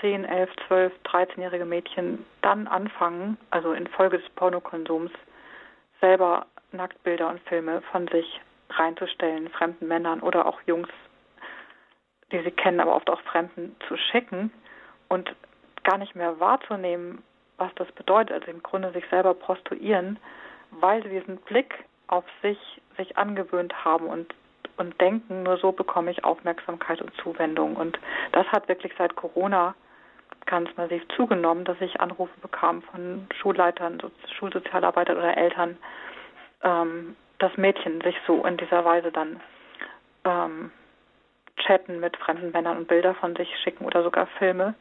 [0.00, 5.10] 10, 11, 12, 13-jährige Mädchen dann anfangen, also infolge des Pornokonsums,
[6.00, 10.88] selber Nacktbilder und Filme von sich reinzustellen, fremden Männern oder auch Jungs,
[12.30, 14.52] die sie kennen, aber oft auch Fremden zu schicken.
[15.08, 15.34] Und
[15.82, 17.22] gar nicht mehr wahrzunehmen,
[17.56, 20.18] was das bedeutet, also im Grunde sich selber prostituieren,
[20.70, 22.58] weil sie diesen Blick auf sich
[22.96, 24.34] sich angewöhnt haben und
[24.76, 27.76] und denken, nur so bekomme ich Aufmerksamkeit und Zuwendung.
[27.76, 27.98] Und
[28.32, 29.74] das hat wirklich seit Corona
[30.46, 34.02] ganz massiv zugenommen, dass ich Anrufe bekam von Schulleitern,
[34.38, 35.76] Schulsozialarbeitern oder Eltern,
[36.62, 39.40] ähm, dass Mädchen sich so in dieser Weise dann
[40.24, 40.72] ähm,
[41.56, 44.74] chatten mit fremden Männern und Bilder von sich schicken oder sogar Filme.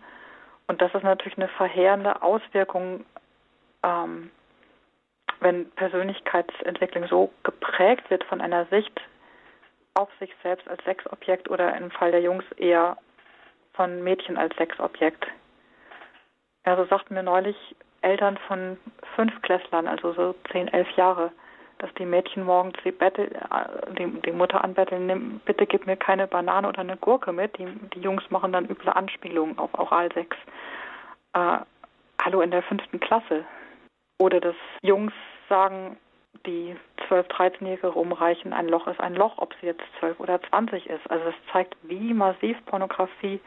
[0.67, 3.05] Und das ist natürlich eine verheerende Auswirkung,
[3.83, 4.31] ähm,
[5.41, 8.99] wenn Persönlichkeitsentwicklung so geprägt wird von einer Sicht
[9.95, 12.97] auf sich selbst als Sexobjekt oder im Fall der Jungs eher
[13.73, 15.25] von Mädchen als Sexobjekt.
[16.65, 17.55] Ja, so sagten mir neulich
[18.01, 18.77] Eltern von
[19.15, 21.31] Fünfklässlern, also so zehn, elf Jahre,
[21.79, 25.97] dass die Mädchen morgens die, Bettel, äh, die, die Mutter anbetteln, nimm, bitte gib mir
[25.97, 27.57] keine Banane oder eine Gurke mit.
[27.57, 30.35] Die, die Jungs machen dann üble Anspielungen auf Oralsex.
[31.33, 31.59] Äh,
[32.21, 33.45] hallo in der fünften Klasse.
[34.19, 35.13] Oder dass Jungs
[35.49, 35.97] sagen,
[36.45, 36.75] die
[37.09, 41.09] 12-, 13-Jährige rumreichen, ein Loch ist ein Loch, ob sie jetzt 12 oder 20 ist.
[41.09, 43.39] Also es zeigt, wie massiv Pornografie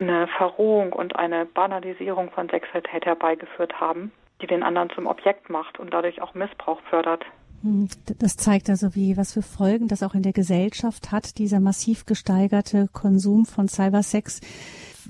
[0.00, 5.78] eine Verrohung und eine Banalisierung von Sexualität herbeigeführt haben die den anderen zum Objekt macht
[5.78, 7.24] und dadurch auch Missbrauch fördert.
[7.62, 11.60] Hm, das zeigt also, wie, was für Folgen das auch in der Gesellschaft hat, dieser
[11.60, 14.40] massiv gesteigerte Konsum von Cybersex.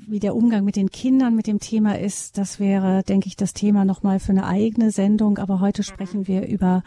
[0.07, 3.53] Wie der Umgang mit den Kindern mit dem Thema ist, das wäre, denke ich, das
[3.55, 5.39] Thema nochmal für eine eigene Sendung.
[5.39, 5.85] Aber heute mhm.
[5.85, 6.83] sprechen wir über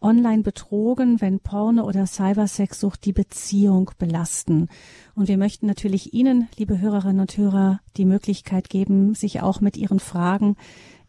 [0.00, 4.68] Online-Betrogen, wenn Porno oder Cybersexsucht die Beziehung belasten.
[5.14, 9.76] Und wir möchten natürlich Ihnen, liebe Hörerinnen und Hörer, die Möglichkeit geben, sich auch mit
[9.76, 10.56] Ihren Fragen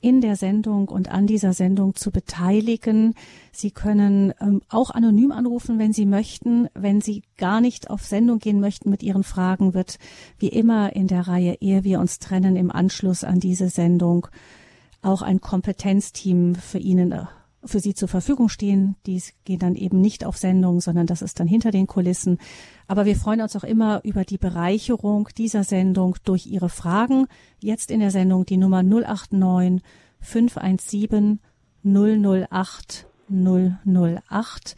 [0.02, 3.16] in der Sendung und an dieser Sendung zu beteiligen.
[3.52, 6.68] Sie können ähm, auch anonym anrufen, wenn Sie möchten.
[6.74, 9.98] Wenn Sie gar nicht auf Sendung gehen möchten mit Ihren Fragen, wird
[10.38, 14.28] wie immer in der Reihe, ehe wir uns trennen, im Anschluss an diese Sendung
[15.02, 17.26] auch ein Kompetenzteam für Ihnen äh,
[17.64, 18.96] für Sie zur Verfügung stehen.
[19.06, 22.38] Die gehen dann eben nicht auf Sendung, sondern das ist dann hinter den Kulissen.
[22.88, 27.28] Aber wir freuen uns auch immer über die Bereicherung dieser Sendung durch Ihre Fragen.
[27.60, 29.82] Jetzt in der Sendung die Nummer 089
[30.22, 31.40] 517
[31.84, 34.76] 008 008.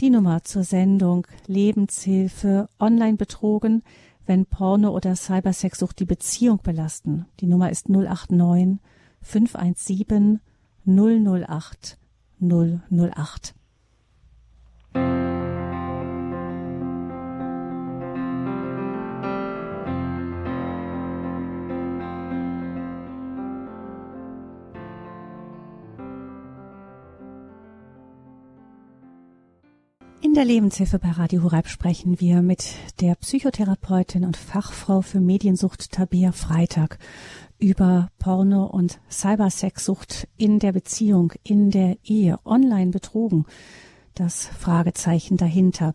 [0.00, 3.82] Die Nummer zur Sendung Lebenshilfe online betrogen,
[4.26, 7.26] wenn Porno oder Cybersexsucht die Beziehung belasten.
[7.40, 8.78] Die Nummer ist 089
[9.20, 10.40] 517
[10.84, 11.98] 008
[12.42, 13.54] 008.
[30.20, 32.64] In der Lebenshilfe bei Radio Horeb sprechen wir mit
[33.00, 36.98] der Psychotherapeutin und Fachfrau für Mediensucht Tabea Freitag
[37.62, 43.46] über Porno und Cybersexsucht in der Beziehung, in der Ehe, online betrogen.
[44.14, 45.94] Das Fragezeichen dahinter.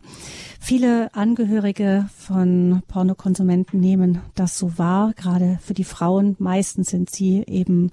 [0.58, 6.34] Viele Angehörige von Pornokonsumenten nehmen das so wahr, gerade für die Frauen.
[6.40, 7.92] Meistens sind sie eben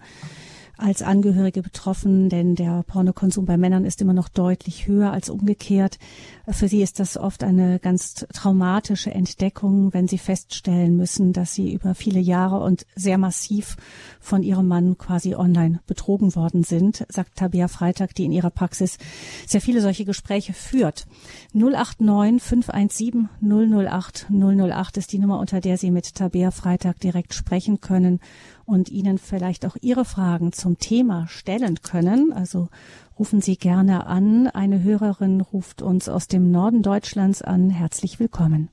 [0.77, 5.99] als Angehörige betroffen, denn der Pornokonsum bei Männern ist immer noch deutlich höher als umgekehrt.
[6.47, 11.73] Für sie ist das oft eine ganz traumatische Entdeckung, wenn sie feststellen müssen, dass sie
[11.73, 13.77] über viele Jahre und sehr massiv
[14.19, 18.99] von ihrem Mann quasi online betrogen worden sind, sagt Tabea Freitag, die in ihrer Praxis
[19.47, 21.07] sehr viele solche Gespräche führt.
[21.53, 27.81] 089 517 008 008 ist die Nummer, unter der Sie mit Tabea Freitag direkt sprechen
[27.81, 28.19] können
[28.65, 32.33] und Ihnen vielleicht auch Ihre Fragen zum Thema stellen können.
[32.33, 32.69] Also
[33.17, 34.47] rufen Sie gerne an.
[34.53, 37.69] Eine Hörerin ruft uns aus dem Norden Deutschlands an.
[37.69, 38.69] Herzlich willkommen.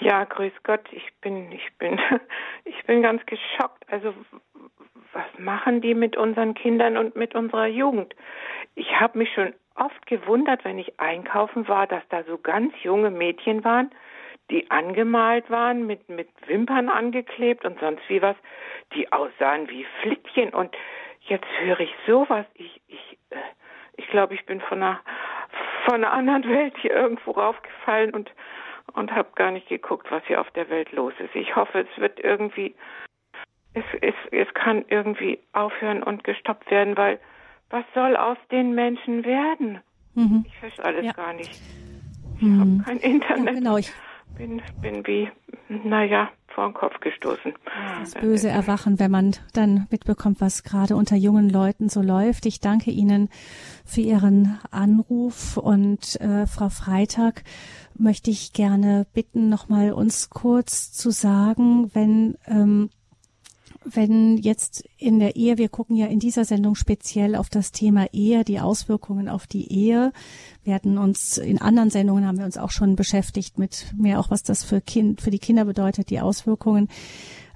[0.00, 0.86] Ja, grüß Gott.
[0.92, 2.00] Ich bin, ich bin,
[2.64, 3.84] ich bin ganz geschockt.
[3.88, 4.14] Also,
[5.12, 8.14] was machen die mit unseren Kindern und mit unserer Jugend?
[8.74, 13.10] Ich habe mich schon oft gewundert, wenn ich einkaufen war, dass da so ganz junge
[13.10, 13.90] Mädchen waren,
[14.50, 18.36] die angemalt waren, mit, mit Wimpern angeklebt und sonst wie was,
[18.94, 20.50] die aussahen wie Flittchen.
[20.50, 20.74] Und
[21.28, 22.46] jetzt höre ich sowas.
[22.54, 23.36] Ich, ich, äh,
[23.96, 25.00] ich glaube, ich bin von einer,
[25.84, 28.30] von einer anderen Welt hier irgendwo raufgefallen und,
[28.94, 31.34] und habe gar nicht geguckt, was hier auf der Welt los ist.
[31.34, 32.74] Ich hoffe, es wird irgendwie,
[33.74, 37.18] es, es, es kann irgendwie aufhören und gestoppt werden, weil
[37.70, 39.80] was soll aus den Menschen werden?
[40.14, 40.44] Mhm.
[40.46, 41.12] Ich verstehe alles ja.
[41.12, 41.60] gar nicht.
[42.36, 42.82] Ich mhm.
[42.84, 43.54] habe kein Internet.
[43.54, 43.92] Ja, genau, ich
[44.38, 45.28] bin, bin wie,
[45.68, 47.54] naja, vor den Kopf gestoßen.
[48.00, 52.46] Das böse Erwachen, wenn man dann mitbekommt, was gerade unter jungen Leuten so läuft.
[52.46, 53.28] Ich danke Ihnen
[53.84, 57.42] für Ihren Anruf und äh, Frau Freitag
[57.96, 62.90] möchte ich gerne bitten, nochmal uns kurz zu sagen, wenn ähm,
[63.92, 68.06] wenn jetzt in der Ehe, wir gucken ja in dieser Sendung speziell auf das Thema
[68.12, 70.12] Ehe, die Auswirkungen auf die Ehe.
[70.64, 74.30] Wir hatten uns in anderen Sendungen haben wir uns auch schon beschäftigt mit mehr auch
[74.30, 76.88] was das für Kind, für die Kinder bedeutet, die Auswirkungen.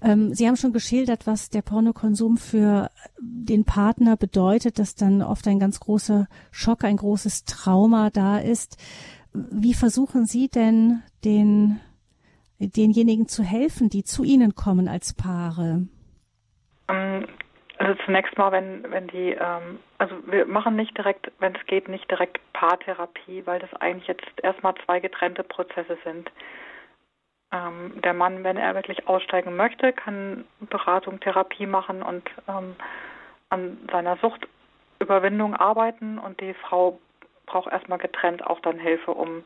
[0.02, 2.90] Ähm, Sie haben schon geschildert, was der Pornokonsum für
[3.20, 8.76] den Partner bedeutet, dass dann oft ein ganz großer Schock, ein großes Trauma da ist.
[9.32, 11.80] Wie versuchen Sie denn den
[12.58, 15.86] denjenigen zu helfen, die zu Ihnen kommen als Paare?
[16.92, 17.26] Ähm,
[17.78, 21.88] also zunächst mal, wenn, wenn die, ähm, also wir machen nicht direkt, wenn es geht,
[21.88, 26.30] nicht direkt Paartherapie, weil das eigentlich jetzt erstmal zwei getrennte Prozesse sind.
[27.52, 32.76] Ähm, der Mann, wenn er wirklich aussteigen möchte, kann Beratung, Therapie machen und ähm,
[33.50, 36.98] an seiner Suchtüberwindung arbeiten und die Frau
[37.46, 39.42] braucht erstmal getrennt auch dann Hilfe, um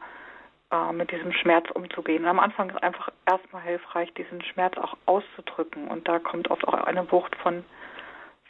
[0.72, 2.24] äh, mit diesem Schmerz umzugehen.
[2.24, 5.88] Und am Anfang ist einfach erstmal hilfreich, diesen Schmerz auch auszudrücken.
[5.88, 7.64] Und da kommt oft auch eine Wucht von,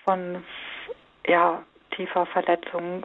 [0.05, 0.45] von
[1.27, 3.05] ja, tiefer Verletzung,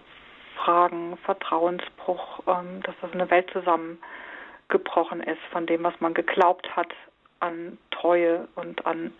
[0.55, 6.93] Fragen, Vertrauensbruch, ähm, dass das eine Welt zusammengebrochen ist von dem, was man geglaubt hat
[7.39, 9.13] an Treue und an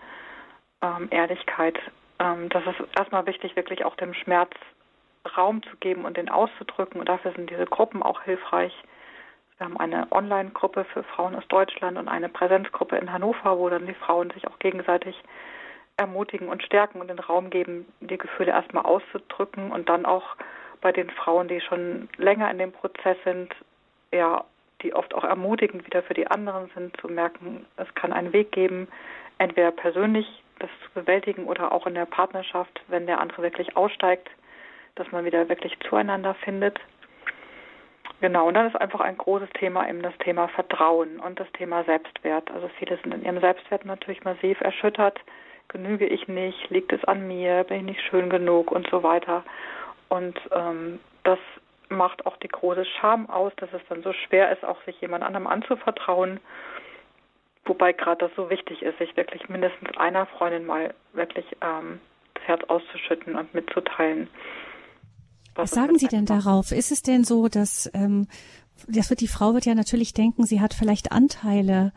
[0.81, 1.79] ähm, Ehrlichkeit.
[2.19, 4.51] Ähm, das ist erstmal wichtig, wirklich auch dem Schmerz
[5.37, 6.99] Raum zu geben und den auszudrücken.
[6.99, 8.73] Und dafür sind diese Gruppen auch hilfreich,
[9.61, 13.85] Wir haben eine Online-Gruppe für Frauen aus Deutschland und eine Präsenzgruppe in Hannover, wo dann
[13.85, 15.15] die Frauen sich auch gegenseitig
[15.97, 20.23] ermutigen und stärken und den Raum geben, die Gefühle erstmal auszudrücken und dann auch
[20.81, 23.53] bei den Frauen, die schon länger in dem Prozess sind,
[24.11, 24.45] ja,
[24.81, 28.51] die oft auch ermutigend wieder für die anderen sind, zu merken, es kann einen Weg
[28.51, 28.87] geben,
[29.37, 30.25] entweder persönlich
[30.57, 34.27] das zu bewältigen oder auch in der Partnerschaft, wenn der andere wirklich aussteigt,
[34.95, 36.79] dass man wieder wirklich zueinander findet.
[38.21, 41.83] Genau, und dann ist einfach ein großes Thema eben das Thema Vertrauen und das Thema
[41.85, 42.51] Selbstwert.
[42.51, 45.19] Also viele sind in ihrem Selbstwert natürlich massiv erschüttert.
[45.69, 46.69] Genüge ich nicht?
[46.69, 47.63] Liegt es an mir?
[47.63, 48.71] Bin ich nicht schön genug?
[48.71, 49.43] Und so weiter.
[50.09, 51.39] Und ähm, das
[51.89, 55.23] macht auch die große Scham aus, dass es dann so schwer ist, auch sich jemand
[55.23, 56.39] anderem anzuvertrauen.
[57.65, 61.99] Wobei gerade das so wichtig ist, sich wirklich mindestens einer Freundin mal wirklich ähm,
[62.35, 64.29] das Herz auszuschütten und mitzuteilen.
[65.55, 66.71] Was sagen Sie denn darauf?
[66.71, 68.27] Ist es denn so, dass ähm,
[68.87, 71.93] das wird die Frau wird ja natürlich denken, sie hat vielleicht Anteile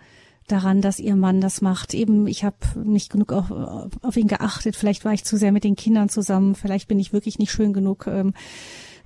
[0.48, 1.94] daran, dass ihr Mann das macht.
[1.94, 4.76] Eben, ich habe nicht genug auf, auf ihn geachtet.
[4.76, 6.54] Vielleicht war ich zu sehr mit den Kindern zusammen.
[6.54, 8.06] Vielleicht bin ich wirklich nicht schön genug.
[8.06, 8.34] Ähm,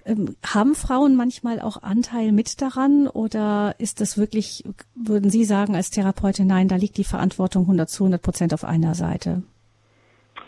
[0.05, 5.77] ähm, haben Frauen manchmal auch Anteil mit daran oder ist das wirklich, würden Sie sagen
[5.77, 9.43] als Therapeutin, nein, da liegt die Verantwortung 100 zu 100 Prozent auf einer Seite?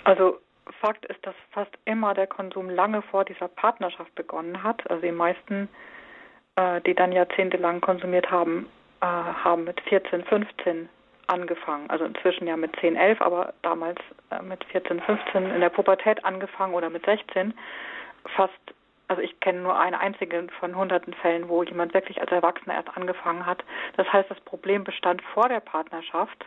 [0.04, 0.38] Also
[0.80, 4.88] Fakt ist, dass fast immer der Konsum lange vor dieser Partnerschaft begonnen hat.
[4.90, 5.68] Also die meisten,
[6.56, 8.66] äh, die dann jahrzehntelang konsumiert haben,
[9.00, 10.88] äh, haben mit 14, 15
[11.26, 11.88] angefangen.
[11.88, 16.24] Also inzwischen ja mit 10, 11, aber damals äh, mit 14, 15 in der Pubertät
[16.24, 17.54] angefangen oder mit 16.
[18.36, 18.52] Fast,
[19.08, 22.96] also ich kenne nur eine einzige von hunderten Fällen, wo jemand wirklich als Erwachsener erst
[22.96, 23.64] angefangen hat.
[23.96, 26.46] Das heißt, das Problem bestand vor der Partnerschaft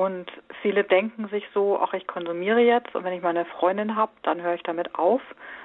[0.00, 0.32] und
[0.62, 4.40] viele denken sich so, ach, ich konsumiere jetzt und wenn ich meine Freundin habe, dann
[4.40, 5.20] höre ich damit auf.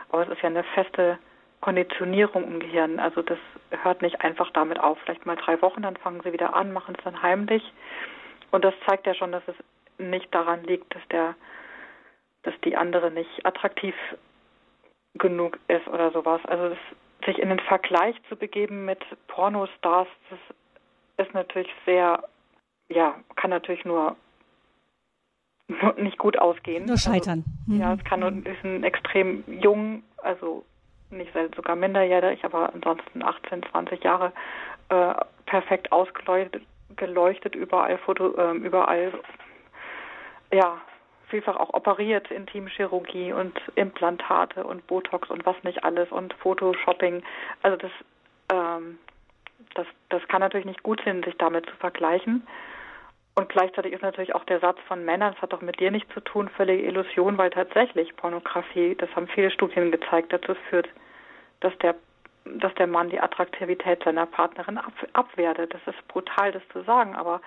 [0.09, 1.17] Aber es ist ja eine feste
[1.61, 2.99] Konditionierung im Gehirn.
[2.99, 3.37] Also das
[3.69, 4.97] hört nicht einfach damit auf.
[4.99, 7.63] Vielleicht mal drei Wochen, dann fangen sie wieder an, machen es dann heimlich.
[8.51, 9.55] Und das zeigt ja schon, dass es
[9.99, 11.35] nicht daran liegt, dass der,
[12.43, 13.95] dass die andere nicht attraktiv
[15.13, 16.41] genug ist oder sowas.
[16.43, 22.21] Also das, sich in den Vergleich zu begeben mit Pornostars, das ist natürlich sehr
[22.89, 24.15] ja, kann natürlich nur
[25.97, 26.85] nicht gut ausgehen.
[26.85, 27.43] Nur scheitern.
[27.67, 30.63] Also, Ja, es kann und ist ein extrem jung, also
[31.09, 34.31] nicht sogar minderjährig, aber ansonsten 18, 20 Jahre
[34.89, 35.13] äh,
[35.45, 36.63] perfekt ausgeleuchtet,
[36.95, 39.13] geleuchtet, überall Foto, äh, überall
[40.51, 40.81] ja,
[41.27, 47.23] vielfach auch operiert, Intimchirurgie und Implantate und Botox und was nicht alles und Photoshopping.
[47.63, 47.91] Also das,
[48.49, 48.97] ähm,
[49.73, 52.45] das, das kann natürlich nicht gut sein, sich damit zu vergleichen.
[53.37, 56.13] Und gleichzeitig ist natürlich auch der Satz von Männern, das hat doch mit dir nichts
[56.13, 60.87] zu tun, völlige Illusion, weil tatsächlich Pornografie, das haben viele Studien gezeigt, dazu führt,
[61.59, 61.95] dass der,
[62.45, 65.73] dass der Mann die Attraktivität seiner Partnerin ab, abwertet.
[65.73, 67.41] Das ist brutal, das zu sagen, aber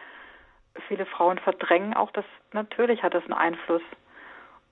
[0.88, 3.83] viele Frauen verdrängen auch, dass natürlich hat das einen Einfluss.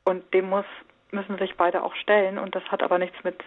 [0.05, 0.67] Und dem muss,
[1.13, 2.39] müssen sich beide auch stellen.
[2.39, 3.43] Und das hat aber nichts mit,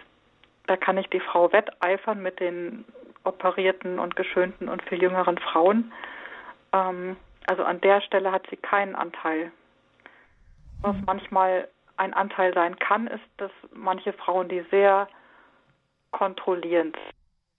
[0.66, 2.84] da kann nicht die Frau wetteifern mit den
[3.22, 5.92] operierten und geschönten und viel jüngeren Frauen.
[6.72, 7.16] Ähm,
[7.50, 9.50] also an der Stelle hat sie keinen Anteil.
[10.82, 11.02] Was mhm.
[11.04, 15.08] manchmal ein Anteil sein kann, ist, dass manche Frauen, die sehr
[16.12, 16.96] kontrollierend,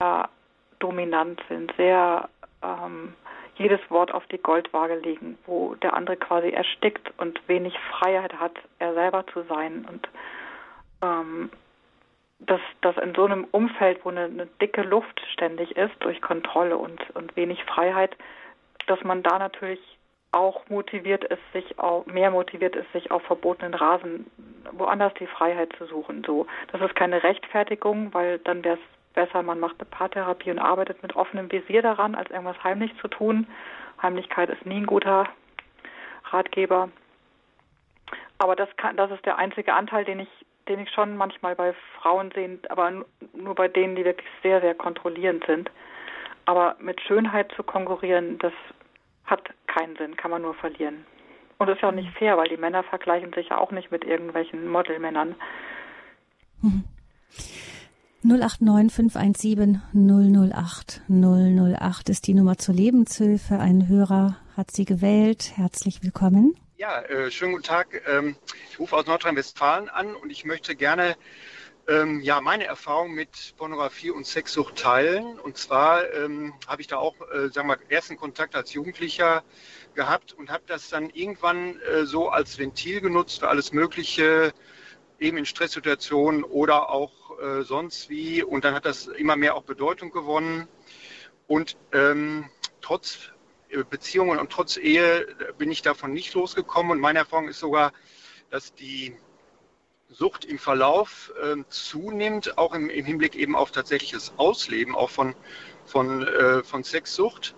[0.00, 0.30] sehr
[0.78, 2.30] dominant sind, sehr
[2.62, 3.14] ähm,
[3.56, 8.58] jedes Wort auf die Goldwaage legen, wo der andere quasi erstickt und wenig Freiheit hat,
[8.78, 9.86] er selber zu sein.
[9.86, 10.08] Und
[11.02, 11.50] ähm,
[12.38, 16.78] dass, dass in so einem Umfeld, wo eine, eine dicke Luft ständig ist, durch Kontrolle
[16.78, 18.16] und, und wenig Freiheit,
[18.86, 19.80] dass man da natürlich
[20.32, 24.26] auch motiviert ist, sich auch mehr motiviert ist, sich auf verbotenen Rasen
[24.72, 26.24] woanders die Freiheit zu suchen.
[26.26, 30.58] So, das ist keine Rechtfertigung, weil dann wäre es besser, man macht eine Paartherapie und
[30.58, 33.46] arbeitet mit offenem Visier daran, als irgendwas heimlich zu tun.
[34.00, 35.28] Heimlichkeit ist nie ein guter
[36.30, 36.88] Ratgeber.
[38.38, 40.28] Aber das kann, das ist der einzige Anteil, den ich,
[40.68, 44.74] den ich schon manchmal bei Frauen sehe, aber nur bei denen, die wirklich sehr, sehr
[44.74, 45.70] kontrollierend sind.
[46.44, 48.52] Aber mit Schönheit zu konkurrieren, das
[49.24, 51.06] hat keinen Sinn, kann man nur verlieren.
[51.58, 53.90] Und das ist ja auch nicht fair, weil die Männer vergleichen sich ja auch nicht
[53.92, 55.36] mit irgendwelchen Modelmännern.
[56.60, 56.84] Mhm.
[58.24, 63.58] 089 517 008 008 ist die Nummer zur Lebenshilfe.
[63.58, 65.52] Ein Hörer hat sie gewählt.
[65.56, 66.54] Herzlich willkommen.
[66.76, 68.02] Ja, äh, schönen guten Tag.
[68.08, 68.36] Ähm,
[68.70, 71.16] ich rufe aus Nordrhein-Westfalen an und ich möchte gerne
[71.88, 75.38] ähm, ja, meine Erfahrung mit Pornografie und Sexsucht teilen.
[75.40, 79.42] Und zwar ähm, habe ich da auch, äh, sagen wir, ersten Kontakt als Jugendlicher
[79.94, 84.52] gehabt und habe das dann irgendwann äh, so als Ventil genutzt für alles Mögliche,
[85.18, 88.42] eben in Stresssituationen oder auch äh, sonst wie.
[88.42, 90.68] Und dann hat das immer mehr auch Bedeutung gewonnen.
[91.48, 92.48] Und ähm,
[92.80, 93.32] trotz
[93.70, 95.26] äh, Beziehungen und trotz Ehe
[95.58, 96.92] bin ich davon nicht losgekommen.
[96.92, 97.92] Und meine Erfahrung ist sogar,
[98.50, 99.16] dass die
[100.12, 105.34] Sucht im Verlauf äh, zunimmt, auch im, im, Hinblick eben auf tatsächliches Ausleben, auch von,
[105.86, 107.54] von, äh, von Sexsucht.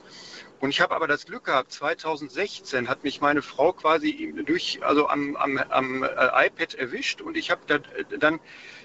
[0.61, 5.09] Und ich habe aber das Glück gehabt, 2016 hat mich meine Frau quasi durch, also
[5.09, 7.79] am, am, am äh, iPad erwischt und ich habe da,
[8.19, 8.41] dann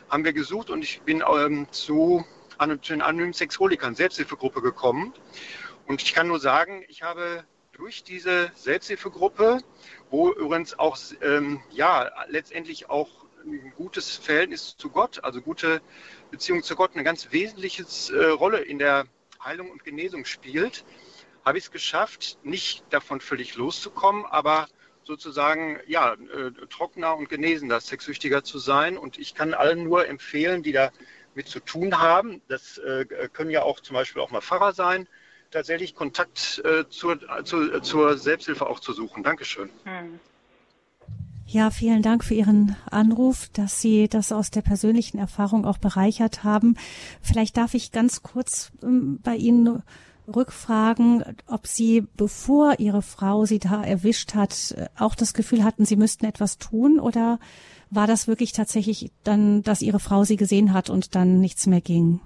[0.10, 2.26] haben wir gesucht und ich bin ähm, zu,
[2.58, 5.14] an, zu den anonymen Sexholikern, Selbsthilfegruppe gekommen.
[5.88, 9.60] Und ich kann nur sagen, ich habe durch diese Selbsthilfegruppe,
[10.10, 15.82] wo übrigens auch ähm, ja letztendlich auch ein gutes Verhältnis zu Gott, also gute
[16.32, 19.06] Beziehung zu Gott, eine ganz wesentliche äh, Rolle in der
[19.44, 20.86] Heilung und Genesung spielt,
[21.46, 24.68] habe ich es geschafft, nicht davon völlig loszukommen, aber
[25.04, 28.98] sozusagen ja äh, trockener und genesender, sexsüchtiger zu sein.
[28.98, 30.92] Und ich kann allen nur empfehlen, die da
[31.34, 32.42] mit zu tun haben.
[32.48, 35.08] Das äh, können ja auch zum Beispiel auch mal Pfarrer sein,
[35.52, 39.24] tatsächlich Kontakt zur, zur, zur, Selbsthilfe auch zu suchen.
[39.24, 39.72] Dankeschön.
[39.84, 40.20] Hm.
[41.52, 46.44] Ja, vielen Dank für Ihren Anruf, dass Sie das aus der persönlichen Erfahrung auch bereichert
[46.44, 46.78] haben.
[47.24, 49.82] Vielleicht darf ich ganz kurz ähm, bei Ihnen
[50.28, 55.96] rückfragen, ob Sie, bevor Ihre Frau Sie da erwischt hat, auch das Gefühl hatten, Sie
[55.96, 57.40] müssten etwas tun oder
[57.90, 61.82] war das wirklich tatsächlich dann, dass Ihre Frau Sie gesehen hat und dann nichts mehr
[61.82, 62.20] ging?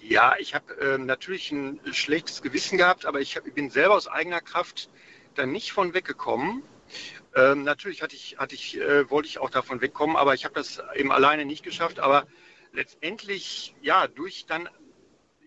[0.00, 4.08] Ja, ich habe äh, natürlich ein schlechtes Gewissen gehabt, aber ich, hab, bin selber aus
[4.08, 4.88] eigener Kraft
[5.34, 6.62] dann nicht von weggekommen.
[7.34, 10.54] Ähm, natürlich hatte ich, hatte ich, äh, wollte ich auch davon wegkommen, aber ich habe
[10.54, 12.00] das eben alleine nicht geschafft.
[12.00, 12.26] Aber
[12.72, 14.68] letztendlich, ja, durch dann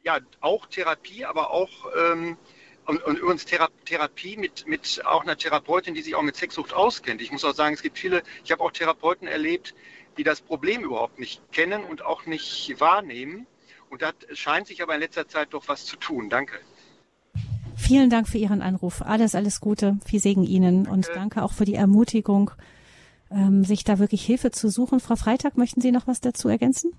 [0.04, 2.38] ja auch Therapie, aber auch ähm,
[2.86, 6.74] und, und, übrigens Thera Therapie mit, mit auch einer Therapeutin, die sich auch mit Sexsucht
[6.74, 7.22] auskennt.
[7.22, 9.74] Ich muss auch sagen, es gibt viele, ich habe auch Therapeuten erlebt,
[10.18, 13.48] die das Problem überhaupt nicht kennen und auch nicht wahrnehmen.
[13.90, 16.30] Und da scheint sich aber in letzter Zeit doch was zu tun.
[16.30, 16.60] Danke.
[17.86, 19.02] Vielen Dank für Ihren Anruf.
[19.06, 19.98] Alles, alles Gute.
[20.06, 20.92] Viel Segen Ihnen danke.
[20.92, 22.52] und danke auch für die Ermutigung,
[23.30, 25.02] ähm, sich da wirklich Hilfe zu suchen.
[25.02, 26.94] Frau Freitag, möchten Sie noch was dazu ergänzen?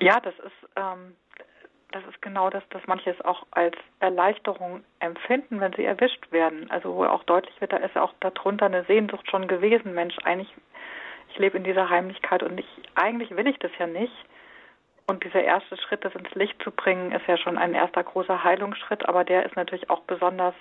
[0.00, 1.14] Ja, das ist, ähm,
[1.92, 6.70] das ist genau das, dass manche es auch als Erleichterung empfinden, wenn sie erwischt werden.
[6.70, 9.92] Also wo auch deutlich wird, da ist auch darunter eine Sehnsucht schon gewesen.
[9.92, 10.52] Mensch, eigentlich,
[11.30, 14.14] ich lebe in dieser Heimlichkeit und ich, eigentlich will ich das ja nicht.
[15.06, 18.42] Und dieser erste Schritt, das ins Licht zu bringen, ist ja schon ein erster großer
[18.42, 20.54] Heilungsschritt, aber der ist natürlich auch besonders,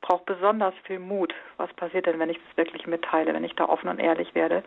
[0.00, 1.32] braucht besonders viel Mut.
[1.56, 4.64] Was passiert denn, wenn ich das wirklich mitteile, wenn ich da offen und ehrlich werde?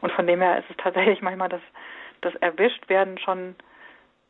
[0.00, 1.60] Und von dem her ist es tatsächlich manchmal, dass
[2.22, 3.56] das Erwischtwerden schon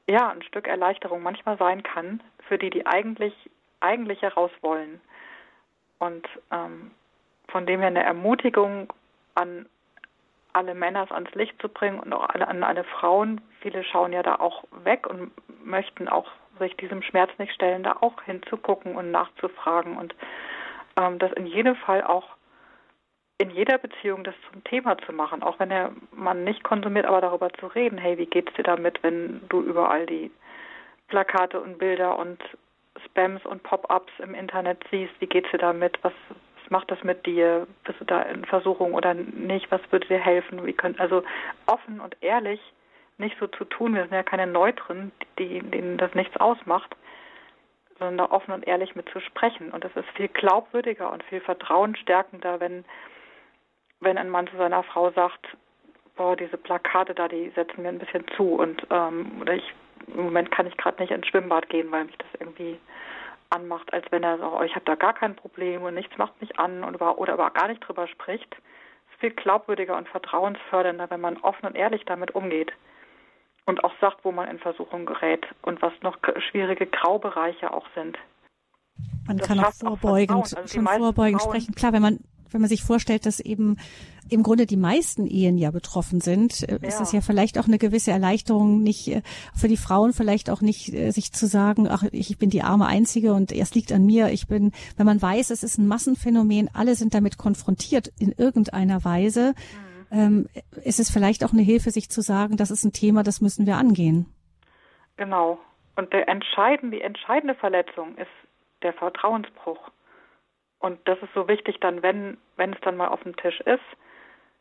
[0.08, 3.34] ja ein Stück Erleichterung manchmal sein kann für die, die eigentlich
[3.80, 5.00] eigentlich heraus wollen.
[5.98, 6.90] Und ähm,
[7.48, 8.92] von dem her eine Ermutigung
[9.34, 9.66] an
[10.56, 13.40] alle Männer ans Licht zu bringen und auch alle, an alle Frauen.
[13.60, 15.30] Viele schauen ja da auch weg und
[15.64, 20.14] möchten auch sich diesem Schmerz nicht stellen, da auch hinzugucken und nachzufragen und
[20.98, 22.28] ähm, das in jedem Fall auch
[23.38, 27.20] in jeder Beziehung das zum Thema zu machen, auch wenn der Mann nicht konsumiert, aber
[27.20, 30.30] darüber zu reden, hey, wie geht's dir damit, wenn du überall die
[31.08, 32.42] Plakate und Bilder und
[33.04, 36.14] Spams und Pop-ups im Internet siehst, wie geht's dir damit, was
[36.70, 37.66] macht das mit dir?
[37.84, 39.70] Bist du da in Versuchung oder nicht?
[39.70, 40.64] Was würde dir helfen?
[40.66, 41.22] Wie können, also
[41.66, 42.60] offen und ehrlich
[43.18, 46.94] nicht so zu tun, wir sind ja keine Neutren, die, denen das nichts ausmacht,
[47.98, 49.70] sondern da offen und ehrlich mit zu sprechen.
[49.70, 52.84] Und das ist viel glaubwürdiger und viel vertrauensstärkender, wenn,
[54.00, 55.46] wenn ein Mann zu seiner Frau sagt,
[56.16, 59.74] boah, diese Plakate da, die setzen mir ein bisschen zu und ähm, oder ich
[60.08, 62.78] im Moment kann ich gerade nicht ins Schwimmbad gehen, weil mich das irgendwie
[63.50, 66.40] anmacht, als wenn er sagt, oh, ich habe da gar kein Problem und nichts macht
[66.40, 68.54] mich an und über, oder aber gar nicht drüber spricht.
[68.54, 72.72] Es ist viel glaubwürdiger und vertrauensfördernder, wenn man offen und ehrlich damit umgeht
[73.66, 76.18] und auch sagt, wo man in Versuchung gerät und was noch
[76.50, 78.16] schwierige Graubereiche auch sind.
[79.26, 81.74] Man kann auch vorbeugend, also schon vorbeugend sprechen.
[81.74, 82.20] Klar, wenn man
[82.50, 83.76] wenn man sich vorstellt, dass eben
[84.28, 86.88] im Grunde die meisten Ehen ja betroffen sind, äh, ja.
[86.88, 89.22] ist das ja vielleicht auch eine gewisse Erleichterung, nicht äh,
[89.54, 92.86] für die Frauen vielleicht auch nicht äh, sich zu sagen, ach, ich bin die arme
[92.86, 94.28] Einzige und es liegt an mir.
[94.28, 99.04] Ich bin, wenn man weiß, es ist ein Massenphänomen, alle sind damit konfrontiert in irgendeiner
[99.04, 99.54] Weise,
[100.10, 100.18] mhm.
[100.18, 100.46] ähm,
[100.84, 103.66] ist es vielleicht auch eine Hilfe, sich zu sagen, das ist ein Thema, das müssen
[103.66, 104.26] wir angehen.
[105.16, 105.58] Genau.
[105.96, 108.30] Und der entscheidende, die entscheidende Verletzung ist
[108.82, 109.90] der Vertrauensbruch.
[110.78, 113.82] Und das ist so wichtig dann, wenn, wenn es dann mal auf dem Tisch ist,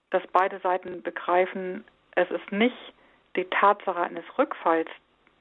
[0.10, 1.84] dass beide Seiten begreifen,
[2.16, 2.94] es ist nicht
[3.36, 4.90] die Tatsache eines Rückfalls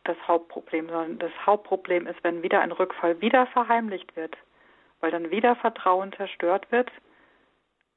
[0.05, 4.37] das Hauptproblem, sondern das Hauptproblem ist, wenn wieder ein Rückfall wieder verheimlicht wird,
[5.01, 6.91] weil dann wieder Vertrauen zerstört wird.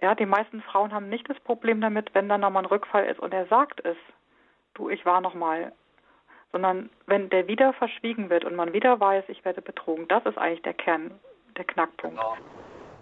[0.02, 3.20] Ja, die meisten Frauen haben nicht das Problem damit, wenn dann nochmal ein Rückfall ist
[3.20, 3.98] und er sagt es,
[4.76, 5.74] du, ich war nochmal,
[6.52, 10.38] sondern wenn der wieder verschwiegen wird und man wieder weiß, ich werde betrogen, das ist
[10.38, 11.20] eigentlich der Kern,
[11.58, 12.18] der Knackpunkt.
[12.18, 12.38] Genau.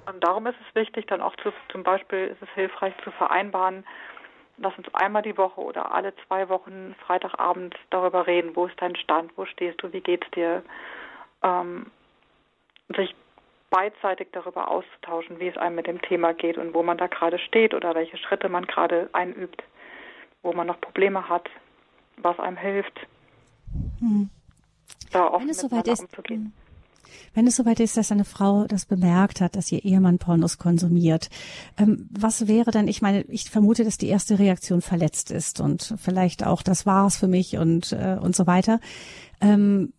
[0.07, 3.85] Und darum ist es wichtig, dann auch zu, zum Beispiel ist es hilfreich zu vereinbaren,
[4.57, 8.95] lass uns einmal die Woche oder alle zwei Wochen Freitagabend darüber reden, wo ist dein
[8.95, 10.63] Stand, wo stehst du, wie geht's dir,
[11.43, 11.91] ähm,
[12.95, 13.15] sich
[13.69, 17.39] beidseitig darüber auszutauschen, wie es einem mit dem Thema geht und wo man da gerade
[17.39, 19.63] steht oder welche Schritte man gerade einübt,
[20.43, 21.49] wo man noch Probleme hat,
[22.17, 22.97] was einem hilft,
[23.99, 24.29] hm.
[25.11, 26.53] da offen Wenn es soweit ist, umzugehen.
[27.33, 31.29] Wenn es soweit ist, dass eine Frau das bemerkt hat, dass ihr Ehemann Pornos konsumiert,
[31.77, 35.95] ähm, was wäre dann, ich meine, ich vermute, dass die erste Reaktion verletzt ist und
[35.97, 38.79] vielleicht auch, das war's für mich und, äh, und so weiter.
[39.41, 39.93] Ähm,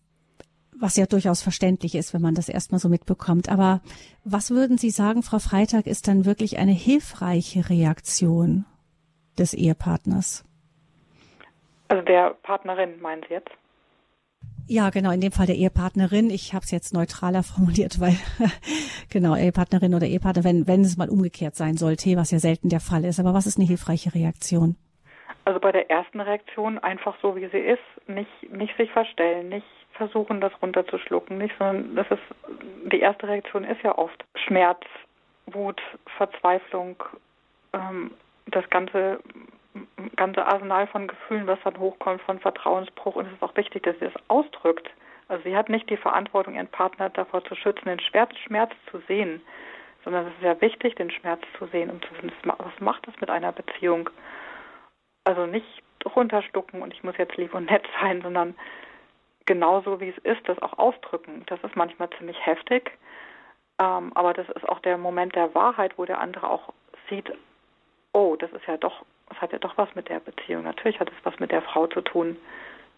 [0.78, 3.48] was ja durchaus verständlich ist, wenn man das erstmal so mitbekommt.
[3.48, 3.80] Aber
[4.24, 8.66] was würden Sie sagen, Frau Freitag, ist dann wirklich eine hilfreiche Reaktion
[9.38, 10.44] des Ehepartners?
[11.88, 13.50] Also der Partnerin meinen Sie jetzt?
[14.68, 16.28] Ja, genau, in dem Fall der Ehepartnerin.
[16.28, 18.16] Ich habe es jetzt neutraler formuliert, weil
[19.12, 22.80] genau, Ehepartnerin oder Ehepartner, wenn, wenn es mal umgekehrt sein sollte, was ja selten der
[22.80, 23.20] Fall ist.
[23.20, 24.76] Aber was ist eine hilfreiche Reaktion?
[25.44, 29.66] Also bei der ersten Reaktion einfach so, wie sie ist, nicht, nicht sich verstellen, nicht
[29.92, 34.80] versuchen, das runterzuschlucken, nicht, sondern das ist, die erste Reaktion ist ja oft Schmerz,
[35.46, 35.80] Wut,
[36.16, 36.96] Verzweiflung,
[37.72, 38.10] ähm,
[38.46, 39.20] das ganze
[40.16, 43.16] ganze Arsenal von Gefühlen, was dann hochkommt, von Vertrauensbruch.
[43.16, 44.90] Und es ist auch wichtig, dass sie das ausdrückt.
[45.28, 48.30] Also sie hat nicht die Verantwortung, ihren Partner davor zu schützen, den Schmerz,
[48.90, 49.42] zu sehen,
[50.04, 53.20] sondern es ist sehr wichtig, den Schmerz zu sehen, um zu wissen, was macht es
[53.20, 54.08] mit einer Beziehung.
[55.24, 55.82] Also nicht
[56.14, 58.54] runterstucken und ich muss jetzt lieb und nett sein, sondern
[59.46, 61.44] genauso wie es ist, das auch ausdrücken.
[61.46, 62.92] Das ist manchmal ziemlich heftig,
[63.80, 66.72] ähm, aber das ist auch der Moment der Wahrheit, wo der andere auch
[67.08, 67.32] sieht,
[68.16, 70.64] oh, das ist ja doch es hat ja doch was mit der Beziehung.
[70.64, 72.36] Natürlich hat es was mit der Frau zu tun.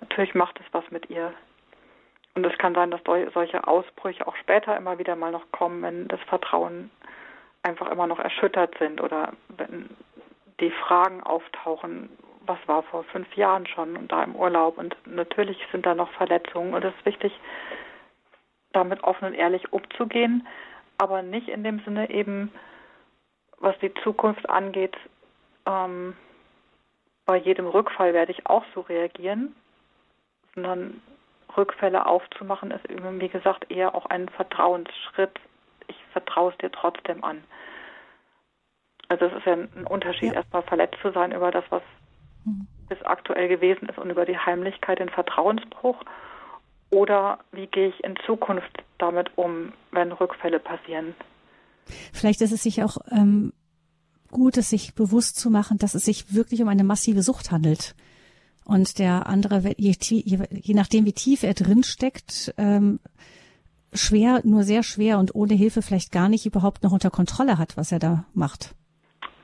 [0.00, 1.32] Natürlich macht es was mit ihr.
[2.34, 6.08] Und es kann sein, dass solche Ausbrüche auch später immer wieder mal noch kommen, wenn
[6.08, 6.90] das Vertrauen
[7.62, 9.88] einfach immer noch erschüttert sind oder wenn
[10.60, 12.10] die Fragen auftauchen,
[12.42, 14.78] was war vor fünf Jahren schon und da im Urlaub.
[14.78, 17.32] Und natürlich sind da noch Verletzungen und es ist wichtig,
[18.72, 20.46] damit offen und ehrlich umzugehen,
[20.98, 22.52] aber nicht in dem Sinne eben,
[23.60, 24.96] was die Zukunft angeht,
[25.66, 26.16] ähm,
[27.26, 29.54] bei jedem Rückfall werde ich auch so reagieren,
[30.54, 31.02] sondern
[31.56, 35.38] Rückfälle aufzumachen ist, wie gesagt, eher auch ein Vertrauensschritt.
[35.88, 37.42] Ich vertraue es dir trotzdem an.
[39.08, 40.40] Also es ist ja ein Unterschied, ja.
[40.40, 41.82] erstmal verletzt zu sein über das, was
[42.44, 42.66] mhm.
[42.88, 46.02] bis aktuell gewesen ist und über die Heimlichkeit, den Vertrauensbruch.
[46.90, 51.14] Oder wie gehe ich in Zukunft damit um, wenn Rückfälle passieren?
[52.12, 53.52] Vielleicht ist es sich auch ähm,
[54.30, 57.94] gut, es sich bewusst zu machen, dass es sich wirklich um eine massive Sucht handelt.
[58.64, 63.00] Und der andere, je, je, je nachdem, wie tief er drin steckt, ähm,
[63.94, 67.76] schwer, nur sehr schwer und ohne Hilfe vielleicht gar nicht überhaupt noch unter Kontrolle hat,
[67.76, 68.74] was er da macht.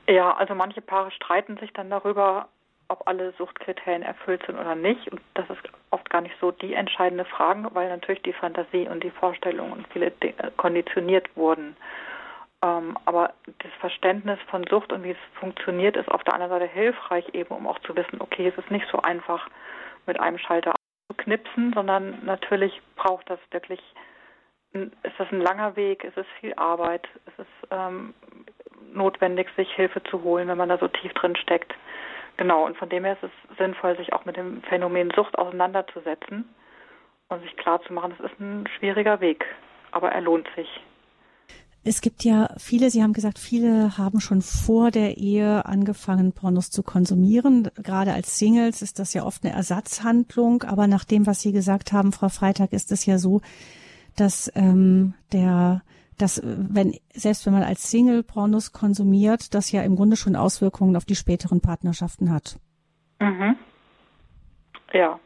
[0.07, 2.47] Ja, also manche Paare streiten sich dann darüber,
[2.87, 5.11] ob alle Suchtkriterien erfüllt sind oder nicht.
[5.11, 9.03] Und das ist oft gar nicht so die entscheidende Frage, weil natürlich die Fantasie und
[9.03, 11.75] die Vorstellungen und viele Dinge konditioniert wurden.
[12.65, 16.71] Ähm, aber das Verständnis von Sucht und wie es funktioniert, ist auf der anderen Seite
[16.71, 19.47] hilfreich, eben um auch zu wissen, okay, es ist nicht so einfach
[20.07, 20.73] mit einem Schalter
[21.07, 23.79] zu knipsen, sondern natürlich braucht das wirklich,
[24.73, 28.15] ist das ein langer Weg, es ist viel Arbeit, es ist ähm,
[28.93, 31.73] notwendig, sich Hilfe zu holen, wenn man da so tief drin steckt.
[32.37, 36.49] Genau, und von dem her ist es sinnvoll, sich auch mit dem Phänomen Sucht auseinanderzusetzen
[37.29, 39.45] und sich klarzumachen, es ist ein schwieriger Weg,
[39.91, 40.81] aber er lohnt sich.
[41.87, 46.71] Es gibt ja viele, Sie haben gesagt, viele haben schon vor der Ehe angefangen, Pornos
[46.71, 47.69] zu konsumieren.
[47.75, 50.63] Gerade als Singles ist das ja oft eine Ersatzhandlung.
[50.63, 53.41] Aber nach dem, was Sie gesagt haben, Frau Freitag, ist es ja so,
[54.15, 55.83] dass ähm, der
[56.17, 60.95] dass wenn selbst wenn man als Single Pornos konsumiert, das ja im Grunde schon Auswirkungen
[60.95, 62.57] auf die späteren Partnerschaften hat.
[63.19, 63.57] Mhm.
[64.91, 65.19] Ja.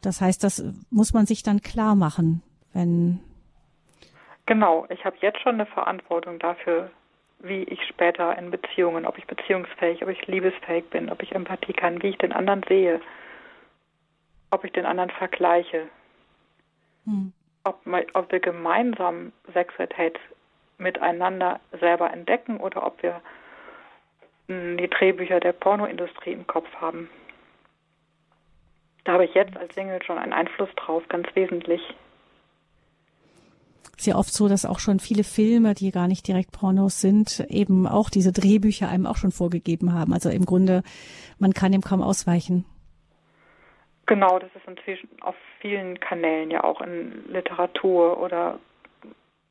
[0.00, 3.20] Das heißt, das muss man sich dann klar machen, wenn
[4.46, 6.90] Genau, ich habe jetzt schon eine Verantwortung dafür,
[7.40, 11.72] wie ich später in Beziehungen, ob ich beziehungsfähig, ob ich liebesfähig bin, ob ich Empathie
[11.72, 13.00] kann, wie ich den anderen sehe,
[14.50, 15.88] ob ich den anderen vergleiche,
[17.04, 17.32] hm.
[17.64, 17.80] ob,
[18.14, 20.18] ob wir gemeinsam Sexualität
[20.78, 23.20] miteinander selber entdecken oder ob wir
[24.48, 27.10] hm, die Drehbücher der Pornoindustrie im Kopf haben.
[29.04, 31.94] Da habe ich jetzt als Single schon einen Einfluss drauf, ganz wesentlich
[33.96, 37.40] ist ja oft so, dass auch schon viele Filme, die gar nicht direkt Pornos sind,
[37.48, 40.12] eben auch diese Drehbücher einem auch schon vorgegeben haben.
[40.12, 40.82] Also im Grunde,
[41.38, 42.64] man kann dem kaum ausweichen.
[44.06, 48.58] Genau, das ist inzwischen auf vielen Kanälen, ja auch in Literatur oder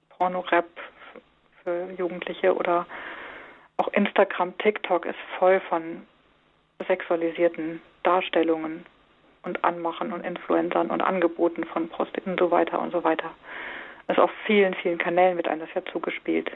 [0.10, 0.70] Porno-Rap
[1.64, 2.86] für Jugendliche oder
[3.78, 6.04] auch Instagram, TikTok ist voll von
[6.88, 8.86] sexualisierten Darstellungen
[9.44, 13.32] und Anmachen und Influencern und Angeboten von Prostituierten und so weiter und so weiter.
[14.08, 16.52] Das ist auf vielen, vielen Kanälen wird einem das ja zugespielt.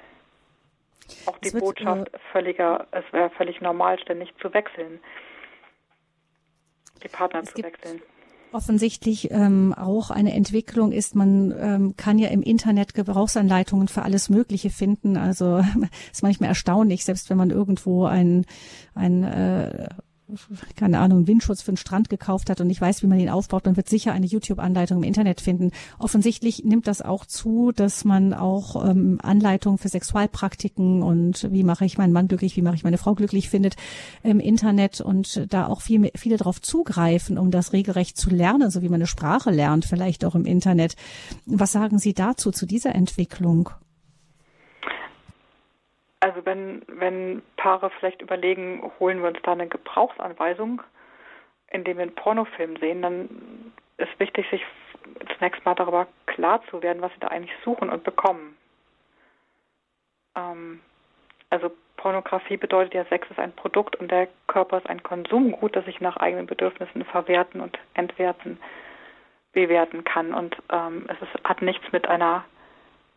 [1.26, 5.00] Auch die wird, Botschaft äh, völliger, es wäre völlig normal, ständig zu wechseln.
[7.04, 8.02] Die Partner zu wechseln
[8.52, 11.16] offensichtlich ähm, auch eine Entwicklung ist.
[11.16, 15.18] Man ähm, kann ja im Internet Gebrauchsanleitungen für alles Mögliche finden.
[15.18, 15.64] Also
[16.12, 18.45] ist manchmal erstaunlich, selbst wenn man irgendwo ein,
[18.95, 19.89] ein äh,
[20.76, 23.66] keine Ahnung, Windschutz für den Strand gekauft hat und nicht weiß, wie man ihn aufbaut,
[23.66, 25.72] man wird sicher eine YouTube-Anleitung im Internet finden.
[25.98, 31.86] Offensichtlich nimmt das auch zu, dass man auch ähm, Anleitungen für Sexualpraktiken und wie mache
[31.86, 33.76] ich meinen Mann glücklich, wie mache ich meine Frau glücklich findet
[34.24, 38.82] im Internet und da auch viel, viele darauf zugreifen, um das regelrecht zu lernen, so
[38.82, 40.96] wie man eine Sprache lernt, vielleicht auch im Internet.
[41.46, 43.70] Was sagen Sie dazu, zu dieser Entwicklung?
[46.22, 50.82] Also wenn, wenn Paare vielleicht überlegen, holen wir uns da eine Gebrauchsanweisung,
[51.72, 54.65] indem wir einen Pornofilm sehen, dann ist wichtig, sich
[55.38, 58.57] zunächst mal darüber klar zu werden, was sie da eigentlich suchen und bekommen.
[60.36, 60.82] Ähm,
[61.49, 65.86] also Pornografie bedeutet ja, Sex ist ein Produkt und der Körper ist ein Konsumgut, das
[65.86, 68.59] sich nach eigenen Bedürfnissen verwerten und entwerten,
[69.51, 70.34] bewerten kann.
[70.34, 72.45] Und ähm, es ist, hat nichts mit einer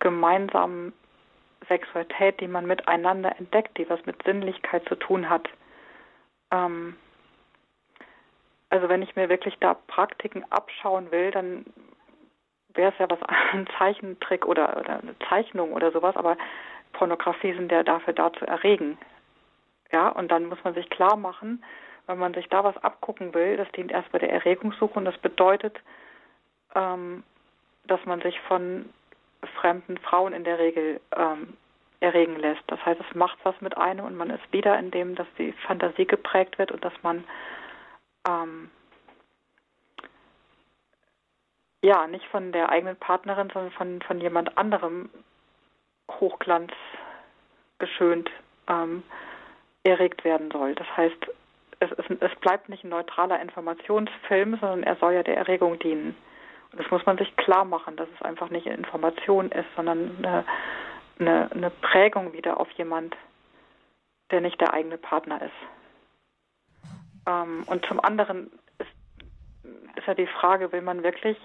[0.01, 0.93] gemeinsamen
[1.69, 5.49] Sexualität, die man miteinander entdeckt, die was mit Sinnlichkeit zu tun hat.
[6.51, 6.97] Ähm,
[8.71, 11.67] also wenn ich mir wirklich da Praktiken abschauen will, dann
[12.75, 13.21] wäre es ja was
[13.53, 16.37] ein Zeichentrick oder, oder eine Zeichnung oder sowas, aber
[16.93, 18.99] Pornografie sind ja dafür da zu erregen.
[19.91, 21.63] Ja, und dann muss man sich klar machen,
[22.07, 25.19] wenn man sich da was abgucken will, das dient erst bei der Erregungssuche und das
[25.19, 25.79] bedeutet,
[26.75, 27.23] ähm,
[27.87, 28.89] dass man sich von
[29.61, 31.57] fremden Frauen in der Regel ähm,
[32.01, 32.63] erregen lässt.
[32.67, 35.53] Das heißt, es macht was mit einem und man ist wieder in dem, dass die
[35.67, 37.25] Fantasie geprägt wird und dass man
[38.29, 38.71] ähm,
[41.83, 45.11] ja nicht von der eigenen Partnerin, sondern von, von jemand anderem
[46.11, 46.73] Hochglanz
[47.79, 48.31] geschönt
[48.69, 49.03] ähm,
[49.85, 50.75] erregt werden soll.
[50.75, 51.27] Das heißt,
[51.81, 56.17] es, es, es bleibt nicht ein neutraler Informationsfilm, sondern er soll ja der Erregung dienen.
[56.77, 60.45] Das muss man sich klar machen, dass es einfach nicht Information ist, sondern eine
[61.19, 63.17] eine, eine Prägung wieder auf jemand,
[64.31, 65.53] der nicht der eigene Partner ist.
[67.27, 71.39] Ähm, und zum anderen ist, ist ja die Frage, will man wirklich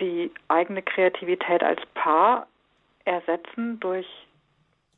[0.00, 2.46] die eigene Kreativität als Paar
[3.04, 4.06] ersetzen durch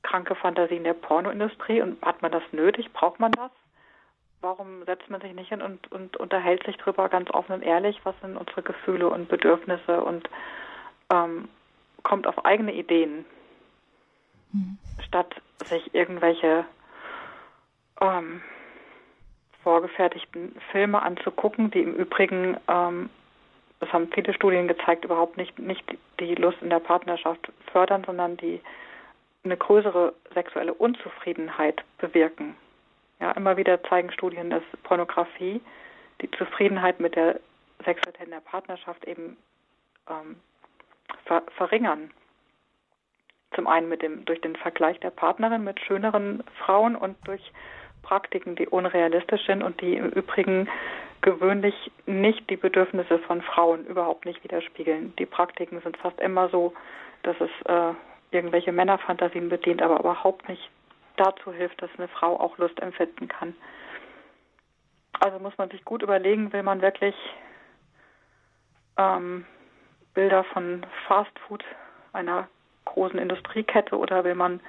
[0.03, 2.93] kranke Fantasien der Pornoindustrie und hat man das nötig?
[2.93, 3.51] Braucht man das?
[4.41, 7.99] Warum setzt man sich nicht hin und, und unterhält sich darüber ganz offen und ehrlich,
[8.05, 10.29] was sind unsere Gefühle und Bedürfnisse und
[11.11, 11.49] ähm,
[12.03, 13.25] kommt auf eigene Ideen?
[14.53, 14.79] mhm.
[15.07, 15.35] statt
[15.67, 16.65] sich irgendwelche
[18.01, 18.43] ähm,
[19.63, 23.11] vorgefertigten Filme anzugucken, die im Übrigen, ähm,
[23.81, 25.85] das haben viele Studien gezeigt, überhaupt nicht, nicht
[26.21, 28.61] die Lust in der Partnerschaft fördern, sondern die
[29.45, 32.57] eine größere sexuelle Unzufriedenheit bewirken.
[33.21, 35.61] Ja, immer wieder zeigen Studien, dass Pornografie
[36.21, 37.41] die Zufriedenheit mit der
[37.85, 39.37] Sexualität in der Partnerschaft eben
[40.09, 40.37] ähm,
[41.25, 42.11] ver verringern.
[43.55, 47.53] Zum einen mit dem, durch den Vergleich der Partnerin mit schöneren Frauen und durch
[48.03, 50.69] Praktiken, die unrealistisch sind und die im Übrigen
[51.21, 55.15] gewöhnlich nicht die Bedürfnisse von Frauen überhaupt nicht widerspiegeln.
[55.19, 56.73] Die Praktiken sind fast immer so,
[57.23, 57.95] dass es äh,
[58.31, 60.71] irgendwelche Männerfantasien bedient, aber überhaupt nicht
[61.19, 63.55] dazu hilft, dass eine Frau auch Lust empfinden kann.
[65.21, 67.15] Also muss man sich gut überlegen, will man wirklich
[68.97, 69.45] ähm,
[70.15, 71.65] Bilder von Fastfood
[72.13, 72.49] einer
[72.85, 74.61] großen Industriekette oder will man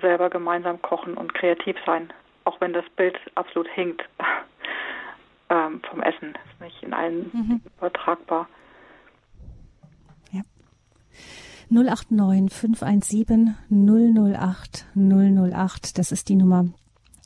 [0.00, 2.12] selber gemeinsam kochen und kreativ sein,
[2.44, 4.06] auch wenn das Bild absolut hinkt
[5.48, 6.36] ähm, vom Essen.
[6.50, 7.60] Ist nicht in allen mhm.
[7.78, 8.48] übertragbar.
[10.32, 10.42] Ja.
[11.70, 16.66] 089 517 008 008, das ist die Nummer,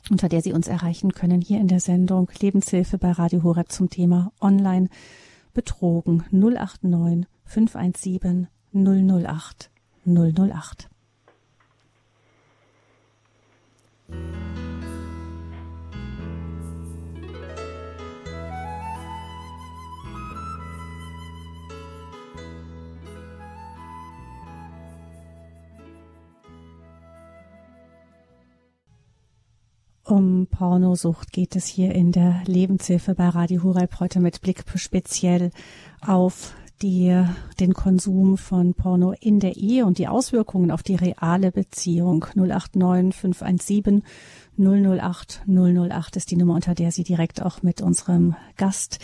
[0.09, 3.89] unter der Sie uns erreichen können, hier in der Sendung Lebenshilfe bei Radio Horeb zum
[3.89, 4.89] Thema Online
[5.53, 9.69] betrogen 089 517 008
[10.05, 10.89] 008.
[30.13, 35.49] Um Pornosucht geht es hier in der Lebenshilfe bei Radio Hureb heute mit Blick speziell
[36.05, 36.53] auf
[36.83, 37.19] die,
[37.59, 42.27] den Konsum von Porno in der Ehe und die Auswirkungen auf die reale Beziehung.
[42.35, 44.03] 089 517
[44.55, 48.99] 008 008 ist die Nummer, unter der Sie direkt auch mit unserem Gast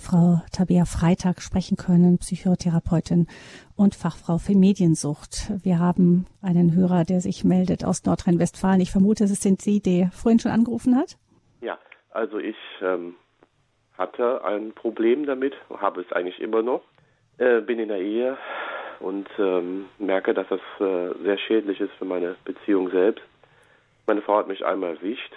[0.00, 3.28] Frau Tabea Freitag sprechen können, Psychotherapeutin
[3.76, 5.52] und Fachfrau für Mediensucht.
[5.62, 8.80] Wir haben einen Hörer, der sich meldet aus Nordrhein-Westfalen.
[8.80, 11.18] Ich vermute, es sind Sie, der vorhin schon angerufen hat.
[11.60, 11.78] Ja,
[12.10, 13.14] also ich ähm,
[13.96, 16.82] hatte ein Problem damit, habe es eigentlich immer noch.
[17.38, 18.38] Äh, bin in der Ehe
[19.00, 23.22] und ähm, merke, dass das äh, sehr schädlich ist für meine Beziehung selbst.
[24.06, 25.32] Meine Frau hat mich einmal erwischt,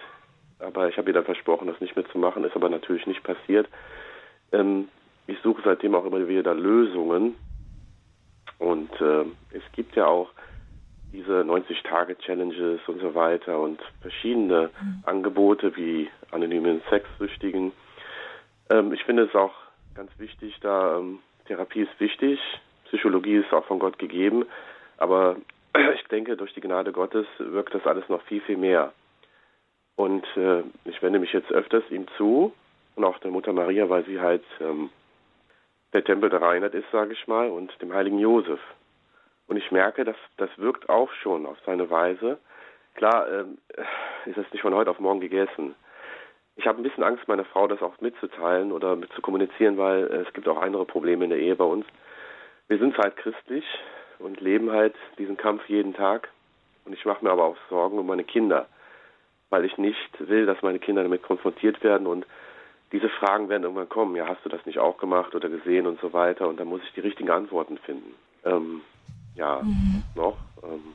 [0.59, 3.24] aber ich habe ihr dann versprochen, das nicht mehr zu machen, ist aber natürlich nicht
[3.24, 3.68] passiert.
[4.54, 4.88] Ähm,
[5.28, 7.36] ich suche seitdem auch immer wieder Lösungen
[8.60, 10.30] und äh, es gibt ja auch
[11.12, 15.04] diese 90-Tage-Challenges und so weiter und verschiedene mhm.
[15.06, 17.72] Angebote wie anonymen Sexsüchtigen.
[18.70, 19.54] Ähm, ich finde es auch
[19.95, 22.39] ganz wichtig, da ähm, Therapie ist wichtig,
[22.86, 24.45] Psychologie ist auch von Gott gegeben,
[24.97, 25.38] aber
[25.95, 28.93] ich denke, durch die Gnade Gottes wirkt das alles noch viel, viel mehr.
[29.95, 32.54] Und äh, ich wende mich jetzt öfters ihm zu
[32.96, 34.89] und auch der Mutter Maria, weil sie halt ähm,
[35.94, 38.60] der Tempel der Reinheit ist, sage ich mal, und dem heiligen Josef.
[39.48, 42.39] Und ich merke, dass das wirkt auch schon auf seine Weise.
[42.96, 43.58] Klar ähm,
[44.26, 45.76] ist es nicht von heute auf morgen gegessen.
[46.56, 50.06] Ich habe ein bisschen Angst, meiner Frau das auch mitzuteilen oder mit zu kommunizieren, weil
[50.06, 51.86] äh, es gibt auch andere Probleme in der Ehe bei uns.
[52.68, 53.66] Wir sind halt christlich
[54.20, 56.30] und leben halt diesen Kampf jeden Tag.
[56.86, 58.68] Und ich mache mir aber auch Sorgen um meine Kinder,
[59.50, 62.26] weil ich nicht will, dass meine Kinder damit konfrontiert werden und
[62.94, 64.16] diese Fragen werden irgendwann kommen.
[64.16, 66.48] Ja, hast du das nicht auch gemacht oder gesehen und so weiter?
[66.48, 68.14] Und da muss ich die richtigen Antworten finden.
[68.46, 68.82] Ähm,
[69.36, 70.04] ja, mhm.
[70.16, 70.38] noch.
[70.62, 70.94] Ähm,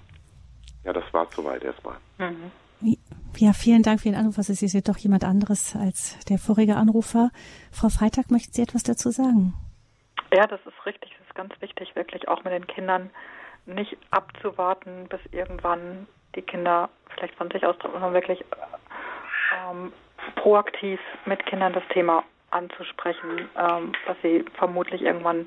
[0.85, 1.97] ja, das war soweit erstmal.
[2.19, 2.53] Mhm.
[3.37, 4.39] Ja, vielen Dank für den Anruf.
[4.39, 7.31] Also Sie sind doch jemand anderes als der vorige Anrufer.
[7.73, 9.55] Frau Freitag, möchten Sie etwas dazu sagen?
[10.33, 11.11] Ja, das ist richtig.
[11.19, 13.11] Das ist ganz wichtig, wirklich auch mit den Kindern
[13.67, 18.45] nicht abzuwarten, bis irgendwann die Kinder vielleicht von sich aus, sondern wirklich
[19.69, 19.93] ähm,
[20.37, 25.47] proaktiv mit Kindern das Thema anzusprechen, ähm, was sie vermutlich irgendwann,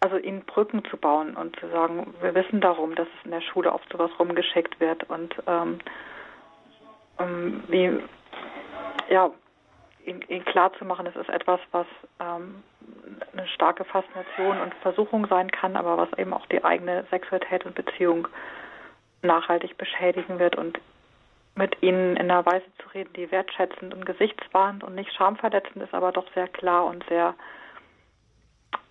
[0.00, 3.40] also ihnen Brücken zu bauen und zu sagen, wir wissen darum, dass es in der
[3.40, 5.78] Schule oft sowas rumgeschickt wird und ähm,
[7.18, 7.98] ähm, wie,
[9.08, 9.30] ja,
[10.04, 11.86] ihnen, ihnen klar zu machen, es ist etwas, was
[12.20, 12.62] ähm,
[13.32, 17.74] eine starke Faszination und Versuchung sein kann, aber was eben auch die eigene Sexualität und
[17.74, 18.28] Beziehung
[19.22, 20.78] nachhaltig beschädigen wird und
[21.56, 25.94] mit ihnen in einer Weise zu reden, die wertschätzend und gesichtswahrend und nicht schamverletzend ist,
[25.94, 27.34] aber doch sehr klar und sehr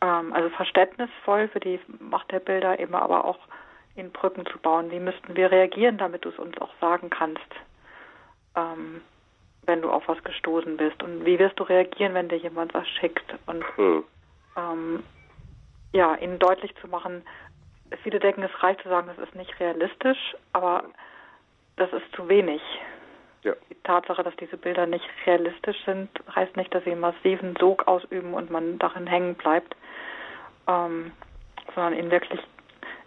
[0.02, 3.40] ähm, also verständnisvoll für die Macht der Bilder, eben aber auch
[3.96, 4.92] in Brücken zu bauen.
[4.92, 7.40] Wie müssten wir reagieren, damit du es uns auch sagen kannst,
[8.56, 9.02] ähm,
[9.64, 11.02] wenn du auf was gestoßen bist?
[11.04, 13.36] Und wie wirst du reagieren, wenn dir jemand was schickt?
[13.46, 14.04] Und hm.
[14.58, 15.04] ähm,
[15.94, 17.24] ja, ihnen deutlich zu machen,
[18.04, 20.84] viele denken, es reicht zu sagen, das ist nicht realistisch, aber
[21.78, 22.62] das ist zu wenig.
[23.44, 23.54] Ja.
[23.70, 27.88] Die Tatsache, dass diese Bilder nicht realistisch sind, heißt nicht, dass sie einen massiven Sog
[27.88, 29.76] ausüben und man darin hängen bleibt,
[30.68, 31.12] ähm,
[31.76, 32.40] sondern ihnen wirklich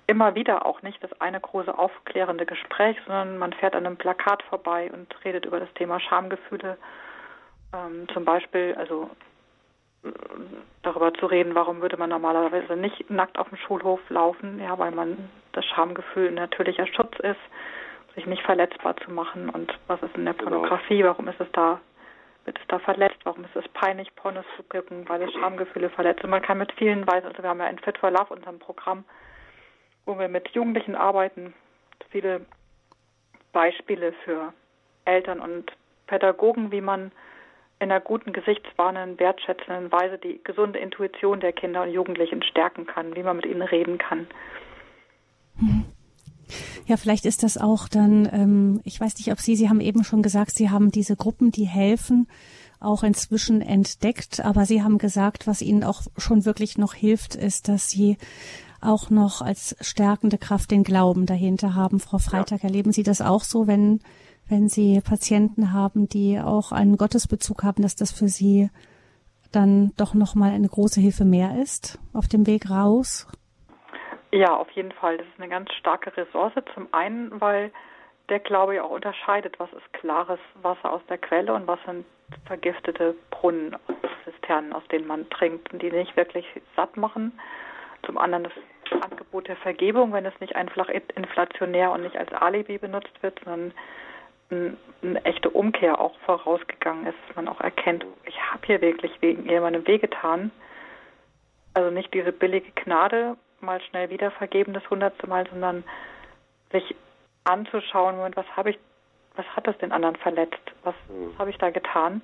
[0.06, 4.42] immer wieder auch nicht das eine große aufklärende Gespräch, sondern man fährt an einem Plakat
[4.44, 6.78] vorbei und redet über das Thema Schamgefühle.
[7.74, 9.10] Ähm, zum Beispiel, also
[10.82, 14.92] darüber zu reden, warum würde man normalerweise nicht nackt auf dem Schulhof laufen, ja, weil
[14.92, 17.40] man das Schamgefühl ein natürlicher Schutz ist
[18.18, 19.48] sich nicht verletzbar zu machen.
[19.48, 20.50] Und was ist in der genau.
[20.50, 21.04] Pornografie?
[21.04, 21.80] Warum ist es da,
[22.44, 23.18] wird es da verletzt?
[23.24, 26.24] Warum ist es peinlich, Pornos zu gucken, weil es Schamgefühle verletzt?
[26.24, 28.58] Und man kann mit vielen Weisen, also wir haben ja in Fit for Love, unserem
[28.58, 29.04] Programm,
[30.04, 31.54] wo wir mit Jugendlichen arbeiten,
[32.10, 32.44] viele
[33.52, 34.52] Beispiele für
[35.04, 35.72] Eltern und
[36.06, 37.12] Pädagogen, wie man
[37.80, 43.14] in einer guten, gesichtswahrenden, wertschätzenden Weise die gesunde Intuition der Kinder und Jugendlichen stärken kann,
[43.14, 44.26] wie man mit ihnen reden kann.
[45.60, 45.84] Mhm.
[46.89, 50.05] Ja, vielleicht ist das auch dann, ähm, ich weiß nicht, ob Sie, Sie haben eben
[50.05, 52.26] schon gesagt, Sie haben diese Gruppen, die helfen,
[52.80, 54.41] auch inzwischen entdeckt.
[54.41, 58.16] Aber Sie haben gesagt, was Ihnen auch schon wirklich noch hilft, ist, dass Sie
[58.80, 62.01] auch noch als stärkende Kraft den Glauben dahinter haben.
[62.01, 62.68] Frau Freitag, ja.
[62.70, 64.01] erleben Sie das auch so, wenn,
[64.49, 68.70] wenn Sie Patienten haben, die auch einen Gottesbezug haben, dass das für Sie
[69.53, 73.26] dann doch nochmal eine große Hilfe mehr ist auf dem Weg raus?
[74.30, 75.18] Ja, auf jeden Fall.
[75.18, 76.52] Das ist eine ganz starke Ressource.
[76.74, 77.70] Zum einen, weil
[78.28, 82.04] der Glaube ja auch unterscheidet, was ist klares Wasser aus der Quelle und was sind
[82.46, 83.74] vergiftete Brunnen,
[84.24, 87.38] Zisternen, aus denen man trinkt und die nicht wirklich satt machen.
[88.04, 92.78] Zum anderen das Angebot der Vergebung, wenn es nicht einfach inflationär und nicht als Alibi
[92.78, 93.72] benutzt wird, sondern
[94.50, 99.12] ein, eine echte Umkehr auch vorausgegangen ist, dass man auch erkennt, ich habe hier wirklich
[99.20, 100.50] wegen jemandem wehgetan.
[101.74, 105.84] Also nicht diese billige Gnade, mal schnell wieder vergeben, das hundertste Mal, sondern
[106.72, 106.94] sich
[107.44, 108.78] anzuschauen, Moment, was habe ich,
[109.36, 110.61] was hat das den anderen verletzt?
[110.84, 111.38] Was, was mhm.
[111.38, 112.22] habe ich da getan?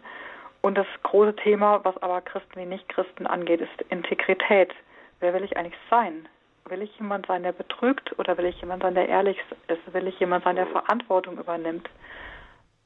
[0.61, 4.73] Und das große Thema, was aber Christen wie Nicht-Christen angeht, ist Integrität.
[5.21, 6.27] Wer will ich eigentlich sein?
[6.67, 9.93] Will ich jemand sein, der betrügt oder will ich jemand sein, der ehrlich ist?
[9.93, 11.89] Will ich jemand sein, der Verantwortung übernimmt?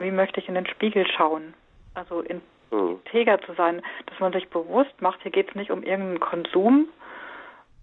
[0.00, 1.54] Wie möchte ich in den Spiegel schauen?
[1.94, 6.20] Also integer zu sein, dass man sich bewusst macht, hier geht es nicht um irgendeinen
[6.20, 6.88] Konsum,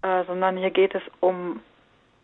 [0.05, 1.61] äh, sondern hier geht es um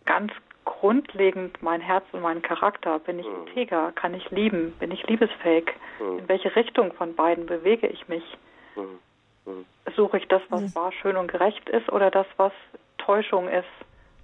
[0.06, 0.32] ganz
[0.66, 3.00] grundlegend mein Herz und meinen Charakter.
[3.00, 3.92] Bin ich integer?
[3.94, 4.74] Kann ich lieben?
[4.80, 5.74] Bin ich liebesfähig?
[6.00, 8.24] In welche Richtung von beiden bewege ich mich?
[9.96, 12.52] Suche ich das, was wahr, schön und gerecht ist, oder das, was
[13.00, 13.66] Täuschung ist,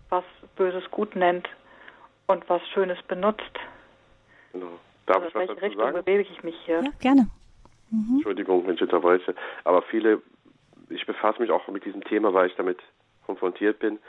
[0.10, 0.24] was
[0.56, 1.50] Böses gut nennt
[2.28, 3.42] und was Schönes benutzt.
[4.54, 4.68] Genau.
[5.08, 6.06] Darf also ich was welche Richtung sagen?
[6.06, 6.84] bewege ich mich hier?
[6.84, 7.28] Ja, gerne.
[7.90, 8.18] Mhm.
[8.18, 9.34] Entschuldigung, wenn ich unterbreche.
[9.64, 10.22] Aber viele,
[10.90, 12.80] ich befasse mich auch mit diesem Thema, weil ich damit
[13.28, 14.00] konfrontiert bin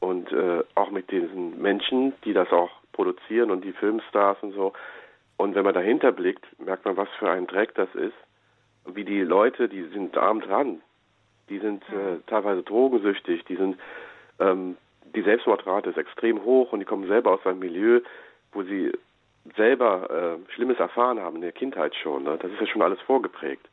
[0.00, 4.72] und äh, auch mit diesen Menschen, die das auch produzieren und die Filmstars und so.
[5.36, 8.14] Und wenn man dahinter blickt, merkt man, was für ein Dreck das ist.
[8.86, 10.80] Wie die Leute, die sind arm dran,
[11.48, 13.78] die sind äh, teilweise drogensüchtig, die sind,
[14.38, 14.76] ähm,
[15.14, 18.00] die Selbstmordrate ist extrem hoch und die kommen selber aus einem Milieu,
[18.52, 18.92] wo sie
[19.56, 22.24] selber äh, Schlimmes erfahren haben in der Kindheit schon.
[22.24, 22.38] Ne?
[22.40, 23.66] Das ist ja schon alles vorgeprägt.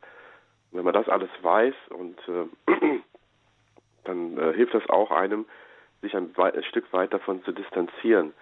[0.70, 2.72] Und wenn man das alles weiß und äh,
[4.04, 5.46] dann äh, hilft das auch einem,
[6.00, 8.32] sich ein, ein, Stück weit davon zu distanzieren.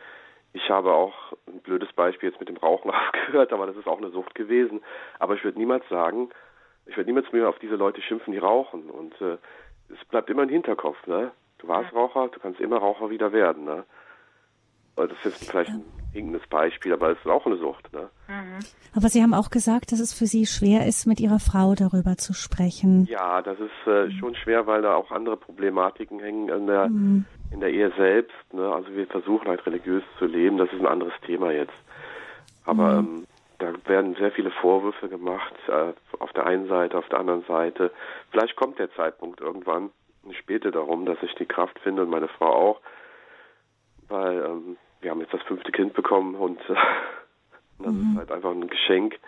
[0.52, 3.98] Ich habe auch ein blödes Beispiel jetzt mit dem Rauchen aufgehört, aber das ist auch
[3.98, 4.82] eine Sucht gewesen.
[5.18, 6.30] Aber ich würde niemals sagen,
[6.86, 8.90] ich werde niemals mehr auf diese Leute schimpfen, die rauchen.
[8.90, 9.36] Und äh,
[9.92, 11.32] es bleibt immer im Hinterkopf, ne?
[11.58, 13.84] Du warst Raucher, du kannst immer Raucher wieder werden, ne?
[14.96, 18.08] Das ist vielleicht ein hinkendes Beispiel, aber es ist auch eine Sucht, ne?
[18.28, 18.58] Mhm.
[18.96, 22.16] Aber Sie haben auch gesagt, dass es für Sie schwer ist, mit Ihrer Frau darüber
[22.16, 23.06] zu sprechen.
[23.06, 24.10] Ja, das ist äh, mhm.
[24.12, 27.24] schon schwer, weil da auch andere Problematiken hängen in der, mhm.
[27.52, 28.34] in der Ehe selbst.
[28.52, 28.68] Ne?
[28.72, 31.72] Also wir versuchen halt religiös zu leben, das ist ein anderes Thema jetzt.
[32.64, 33.08] Aber mhm.
[33.08, 33.26] ähm,
[33.58, 37.92] da werden sehr viele Vorwürfe gemacht, äh, auf der einen Seite, auf der anderen Seite.
[38.30, 39.90] Vielleicht kommt der Zeitpunkt irgendwann.
[40.28, 42.80] Ich bete darum, dass ich die Kraft finde und meine Frau auch,
[44.10, 46.74] weil ähm, wir haben jetzt das fünfte Kind bekommen und äh,
[47.78, 48.12] das mhm.
[48.12, 49.18] ist halt einfach ein Geschenk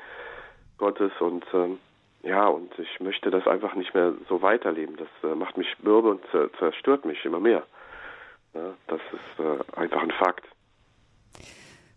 [0.79, 1.79] Gottes und ähm,
[2.23, 4.97] ja, und ich möchte das einfach nicht mehr so weiterleben.
[4.97, 6.21] Das äh, macht mich mürbe und
[6.59, 7.65] zerstört mich immer mehr.
[8.55, 10.47] Ja, das ist äh, einfach ein Fakt.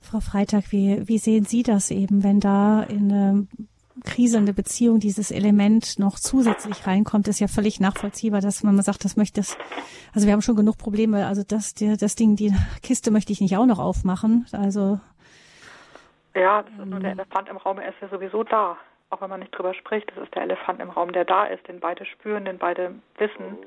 [0.01, 3.47] Frau Freitag, wie, wie sehen Sie das eben, wenn da in eine
[4.03, 9.15] kriselnde Beziehung dieses Element noch zusätzlich reinkommt, ist ja völlig nachvollziehbar, dass man sagt, das
[9.15, 9.57] möchte es,
[10.13, 13.41] also wir haben schon genug Probleme, also das, der, das Ding, die Kiste möchte ich
[13.41, 14.99] nicht auch noch aufmachen, also.
[16.33, 18.77] Ja, das nur der Elefant im Raum, er ist ja sowieso da,
[19.09, 21.65] auch wenn man nicht drüber spricht, das ist der Elefant im Raum, der da ist,
[21.67, 23.57] den beide spüren, den beide wissen.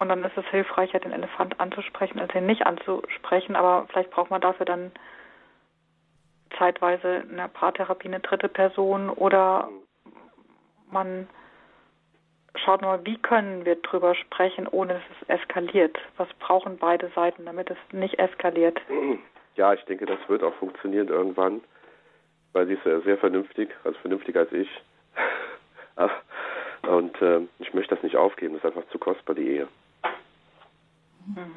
[0.00, 4.30] Und dann ist es hilfreicher, den Elefant anzusprechen, als ihn nicht anzusprechen, aber vielleicht braucht
[4.30, 4.90] man dafür dann
[6.58, 9.68] zeitweise in der Paartherapie eine dritte Person oder
[10.90, 11.28] man
[12.54, 15.98] schaut mal, wie können wir drüber sprechen, ohne dass es eskaliert?
[16.16, 18.80] Was brauchen beide Seiten, damit es nicht eskaliert?
[19.56, 21.62] Ja, ich denke, das wird auch funktionieren irgendwann,
[22.52, 24.68] weil sie ist ja sehr vernünftig, also vernünftiger als ich.
[26.82, 29.68] Und äh, ich möchte das nicht aufgeben, das ist einfach zu kostbar, die Ehe.
[31.26, 31.54] Mhm.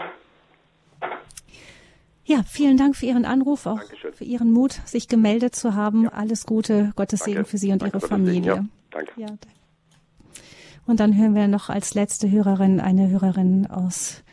[2.28, 4.14] Ja, vielen Dank für Ihren Anruf, auch Dankeschön.
[4.14, 6.06] für Ihren Mut, sich gemeldet zu haben.
[6.06, 6.10] Ja.
[6.10, 7.32] Alles Gute, Gottes Danke.
[7.32, 8.56] Segen für Sie und Danke Ihre Familie.
[8.56, 9.22] Ja, danke.
[9.22, 9.28] Ja.
[10.88, 14.24] Und dann hören wir noch als letzte Hörerin eine Hörerin aus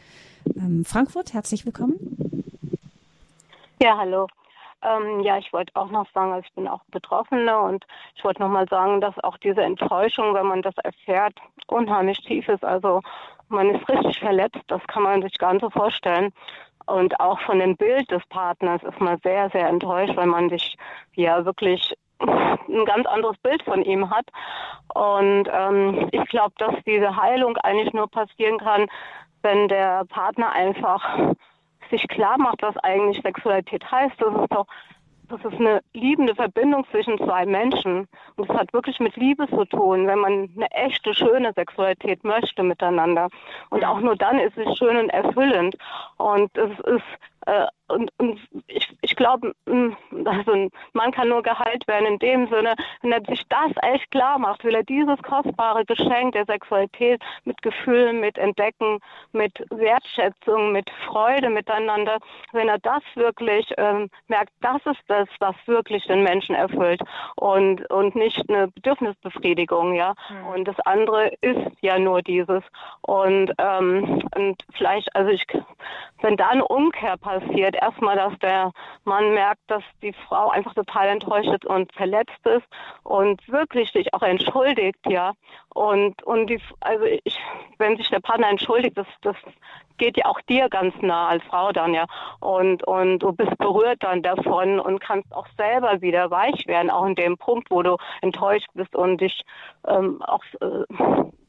[0.57, 1.35] ähm, Frankfurt.
[1.35, 1.97] Herzlich willkommen.
[3.83, 4.27] Ja, hallo.
[4.83, 7.85] Ähm, ja, ich wollte auch noch sagen, also ich bin auch Betroffene und
[8.17, 11.35] ich wollte noch mal sagen, dass auch diese Enttäuschung, wenn man das erfährt,
[11.67, 12.65] unheimlich tief ist.
[12.65, 13.03] Also
[13.49, 16.33] man ist richtig verletzt, das kann man sich gar nicht so vorstellen.
[16.87, 20.77] Und auch von dem Bild des Partners ist man sehr, sehr enttäuscht, weil man sich
[21.15, 24.27] ja wirklich ein ganz anderes Bild von ihm hat.
[24.95, 28.87] Und ähm, ich glaube, dass diese Heilung eigentlich nur passieren kann,
[29.43, 31.35] wenn der Partner einfach
[31.91, 34.15] sich klar macht, was eigentlich Sexualität heißt.
[34.19, 34.67] Das ist doch
[35.33, 38.07] das ist eine liebende Verbindung zwischen zwei Menschen.
[38.37, 42.63] Und es hat wirklich mit Liebe zu tun, wenn man eine echte, schöne Sexualität möchte
[42.63, 43.29] miteinander.
[43.71, 45.77] Und auch nur dann ist es schön und erfüllend.
[46.19, 49.93] Und es ist äh, und, und ich, ich glaube, mm,
[50.25, 54.39] also man kann nur geheilt werden in dem Sinne, wenn er sich das echt klar
[54.39, 58.99] macht, will er dieses kostbare Geschenk der Sexualität mit Gefühlen, mit Entdecken,
[59.33, 62.19] mit Wertschätzung, mit Freude miteinander,
[62.53, 67.03] wenn er das wirklich ähm, merkt, das ist das, was wirklich den Menschen erfüllt
[67.37, 70.15] und, und nicht eine Bedürfnisbefriedigung, ja.
[70.31, 70.47] Mhm.
[70.47, 72.63] Und das andere ist ja nur dieses.
[73.03, 75.45] Und, ähm, und vielleicht, also ich,
[76.21, 78.73] wenn da eine Umkehr passiert, erstmal, dass der
[79.05, 82.67] Mann merkt, dass die Frau einfach total enttäuscht und verletzt ist
[83.03, 85.33] und wirklich sich auch entschuldigt, ja.
[85.75, 87.39] Und, und die, also ich,
[87.79, 89.37] wenn sich der Partner entschuldigt, das, das
[89.99, 92.07] geht ja auch dir ganz nah als Frau dann, ja.
[92.41, 97.07] Und, und du bist berührt dann davon und kannst auch selber wieder weich werden, auch
[97.07, 99.43] in dem Punkt, wo du enttäuscht bist und dich
[99.87, 100.85] ähm, auch äh,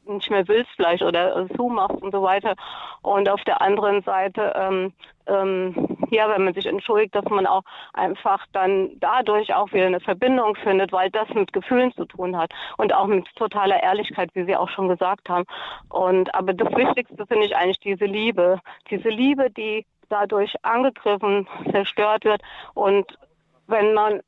[0.06, 2.54] nicht mehr willst vielleicht oder zumachst und so weiter.
[3.02, 4.92] Und auf der anderen Seite, ähm,
[5.26, 10.00] ähm, ja, wenn man sich entschuldigt, dass man auch einfach dann dadurch auch wieder eine
[10.00, 14.44] Verbindung findet, weil das mit Gefühlen zu tun hat und auch mit totaler Ehrlichkeit, wie
[14.44, 15.44] Sie auch schon gesagt haben.
[15.88, 22.24] Und aber das Wichtigste finde ich eigentlich diese Liebe, diese Liebe, die dadurch angegriffen, zerstört
[22.24, 22.42] wird
[22.74, 23.18] und
[23.66, 24.20] wenn man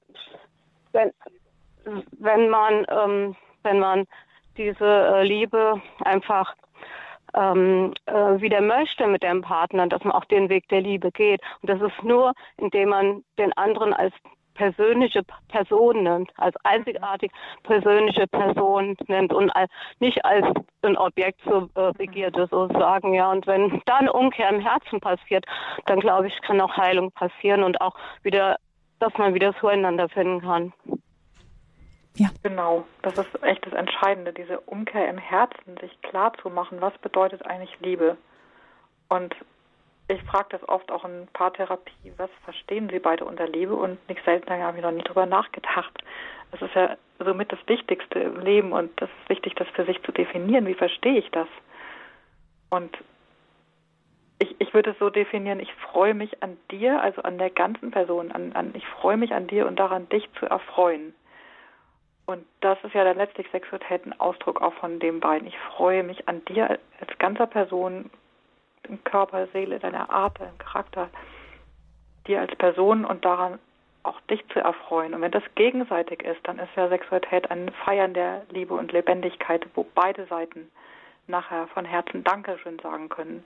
[0.93, 1.13] wenn
[2.19, 4.07] wenn man ähm, wenn man
[4.57, 6.55] diese äh, Liebe einfach
[7.35, 11.41] ähm, äh, wieder möchte mit dem Partner, dass man auch den Weg der Liebe geht.
[11.63, 14.15] Und das ist nur, indem man den anderen als
[14.55, 17.31] persönliche Person nimmt, als einzigartig
[17.63, 20.47] persönliche Person nimmt und als, nicht als
[20.83, 23.31] ein Objekt zur äh, Begierde sozusagen, ja.
[23.31, 25.45] Und wenn da eine Umkehr im Herzen passiert,
[25.87, 28.57] dann glaube ich, kann auch Heilung passieren und auch wieder,
[28.99, 30.73] dass man wieder zueinander finden kann.
[32.17, 32.31] Ja.
[32.43, 36.97] Genau, das ist echt das Entscheidende, diese Umkehr im Herzen, sich klar zu machen, was
[36.99, 38.17] bedeutet eigentlich Liebe.
[39.09, 39.35] Und
[40.09, 43.75] ich frage das oft auch in Paartherapie, was verstehen Sie beide unter Liebe?
[43.75, 45.93] Und nicht selten habe ich noch nie drüber nachgedacht.
[46.53, 50.03] Das ist ja somit das Wichtigste im Leben und das ist wichtig, das für sich
[50.03, 50.67] zu definieren.
[50.67, 51.49] Wie verstehe ich das?
[52.71, 52.97] Und
[54.39, 57.91] ich, ich würde es so definieren, ich freue mich an dir, also an der ganzen
[57.91, 61.15] Person, an, an ich freue mich an dir und daran, dich zu erfreuen.
[62.27, 65.47] Und das ist ja dann letztlich Sexualität ein Ausdruck auch von dem beiden.
[65.47, 68.11] Ich freue mich an dir als ganzer Person,
[68.89, 71.09] im Körper, Seele, deiner Art, deinem Charakter,
[72.27, 73.59] dir als Person und daran
[74.03, 75.15] auch dich zu erfreuen.
[75.15, 79.67] Und wenn das gegenseitig ist, dann ist ja Sexualität ein Feiern der Liebe und Lebendigkeit,
[79.75, 80.71] wo beide Seiten
[81.27, 83.45] nachher von Herzen Dankeschön sagen können.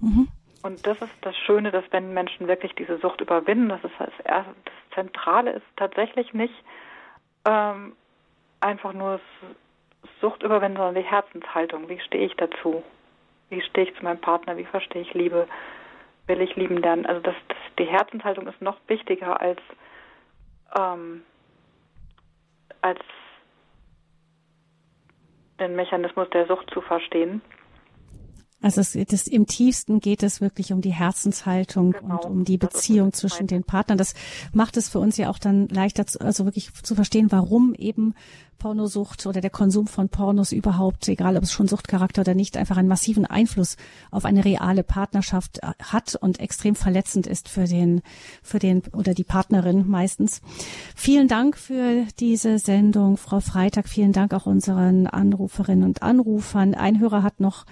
[0.00, 0.28] Mhm.
[0.62, 4.10] Und das ist das Schöne, dass wenn Menschen wirklich diese Sucht überwinden, das ist das,
[4.24, 4.44] das
[4.94, 6.54] Zentrale ist tatsächlich nicht,
[7.48, 7.96] ähm,
[8.60, 9.20] einfach nur
[10.20, 11.88] Sucht überwinden, sondern die Herzenshaltung.
[11.88, 12.82] Wie stehe ich dazu?
[13.48, 14.56] Wie stehe ich zu meinem Partner?
[14.56, 15.48] Wie verstehe ich Liebe?
[16.26, 17.06] Will ich lieben lernen?
[17.06, 19.60] Also das, das die Herzenshaltung ist noch wichtiger als
[20.78, 21.22] ähm,
[22.82, 23.00] als
[25.58, 27.40] den Mechanismus der Sucht zu verstehen.
[28.60, 32.16] Also es, das, im tiefsten geht es wirklich um die Herzenshaltung genau.
[32.16, 33.98] und um die Beziehung zwischen den Partnern.
[33.98, 34.14] Das
[34.52, 38.14] macht es für uns ja auch dann leichter, zu, also wirklich zu verstehen, warum eben
[38.58, 42.76] Pornosucht oder der Konsum von Pornos überhaupt, egal ob es schon Suchtcharakter oder nicht, einfach
[42.76, 43.76] einen massiven Einfluss
[44.10, 48.02] auf eine reale Partnerschaft äh, hat und extrem verletzend ist für den,
[48.42, 50.42] für den oder die Partnerin meistens.
[50.96, 53.88] Vielen Dank für diese Sendung, Frau Freitag.
[53.88, 56.74] Vielen Dank auch unseren Anruferinnen und Anrufern.
[56.74, 57.64] Ein Hörer hat noch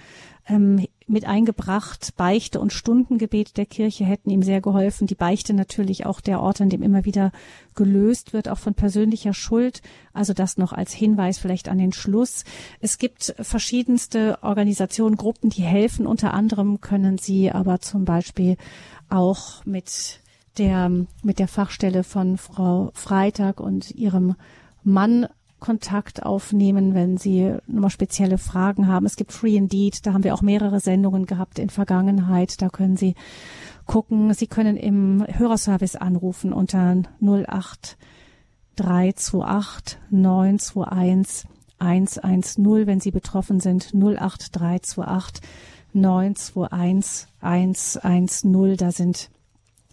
[0.47, 2.13] ähm, mit eingebracht.
[2.17, 5.07] Beichte und Stundengebet der Kirche hätten ihm sehr geholfen.
[5.07, 7.31] Die Beichte natürlich auch der Ort, an dem immer wieder
[7.75, 9.81] gelöst wird, auch von persönlicher Schuld.
[10.13, 12.43] Also das noch als Hinweis vielleicht an den Schluss.
[12.81, 16.07] Es gibt verschiedenste Organisationen, Gruppen, die helfen.
[16.07, 18.57] Unter anderem können Sie aber zum Beispiel
[19.09, 20.21] auch mit
[20.57, 20.91] der,
[21.23, 24.35] mit der Fachstelle von Frau Freitag und ihrem
[24.83, 25.27] Mann
[25.59, 29.05] Kontakt aufnehmen, wenn Sie nochmal spezielle Fragen haben.
[29.05, 32.61] Es gibt Free Indeed, da haben wir auch mehrere Sendungen gehabt in Vergangenheit.
[32.61, 33.15] Da können Sie
[33.85, 34.33] gucken.
[34.33, 37.97] Sie können im Hörerservice anrufen unter 08
[38.75, 41.49] 328 921
[41.79, 45.41] 110, wenn Sie betroffen sind, 08328
[45.93, 48.77] 921 110.
[48.77, 49.29] Da sind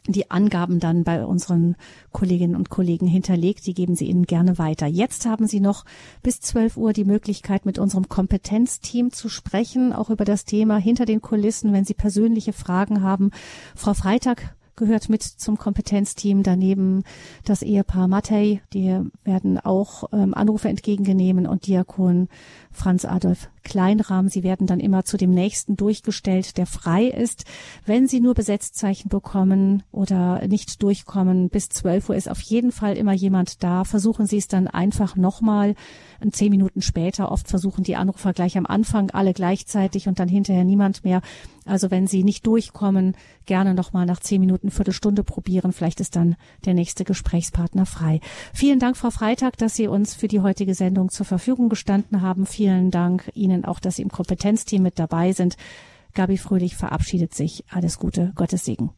[0.06, 1.76] die Angaben dann bei unseren
[2.12, 3.66] Kolleginnen und Kollegen hinterlegt.
[3.66, 4.86] Die geben Sie Ihnen gerne weiter.
[4.86, 5.84] Jetzt haben Sie noch
[6.22, 11.06] bis 12 Uhr die Möglichkeit, mit unserem Kompetenzteam zu sprechen, auch über das Thema hinter
[11.06, 13.30] den Kulissen, wenn Sie persönliche Fragen haben.
[13.74, 16.42] Frau Freitag gehört mit zum Kompetenzteam.
[16.42, 17.04] Daneben
[17.44, 22.28] das Ehepaar Mattei, die werden auch ähm, Anrufe entgegennehmen und Diakon
[22.70, 24.30] Franz Adolf Kleinrahmen.
[24.30, 27.44] Sie werden dann immer zu dem nächsten durchgestellt, der frei ist.
[27.86, 32.96] Wenn Sie nur Besetzzeichen bekommen oder nicht durchkommen, bis 12 Uhr ist auf jeden Fall
[32.96, 33.84] immer jemand da.
[33.84, 35.74] Versuchen Sie es dann einfach nochmal
[36.30, 37.32] zehn Minuten später.
[37.32, 41.20] Oft versuchen die Anrufer gleich am Anfang alle gleichzeitig und dann hinterher niemand mehr.
[41.66, 45.72] Also wenn Sie nicht durchkommen, gerne nochmal nach zehn Minuten, Viertelstunde probieren.
[45.72, 48.20] Vielleicht ist dann der nächste Gesprächspartner frei.
[48.52, 52.46] Vielen Dank, Frau Freitag, dass Sie uns für die heutige Sendung zur Verfügung gestanden haben.
[52.46, 55.56] Vielen Dank Ihnen auch, dass Sie im Kompetenzteam mit dabei sind.
[56.12, 57.64] Gabi Fröhlich verabschiedet sich.
[57.70, 58.90] Alles Gute, Gottes Segen.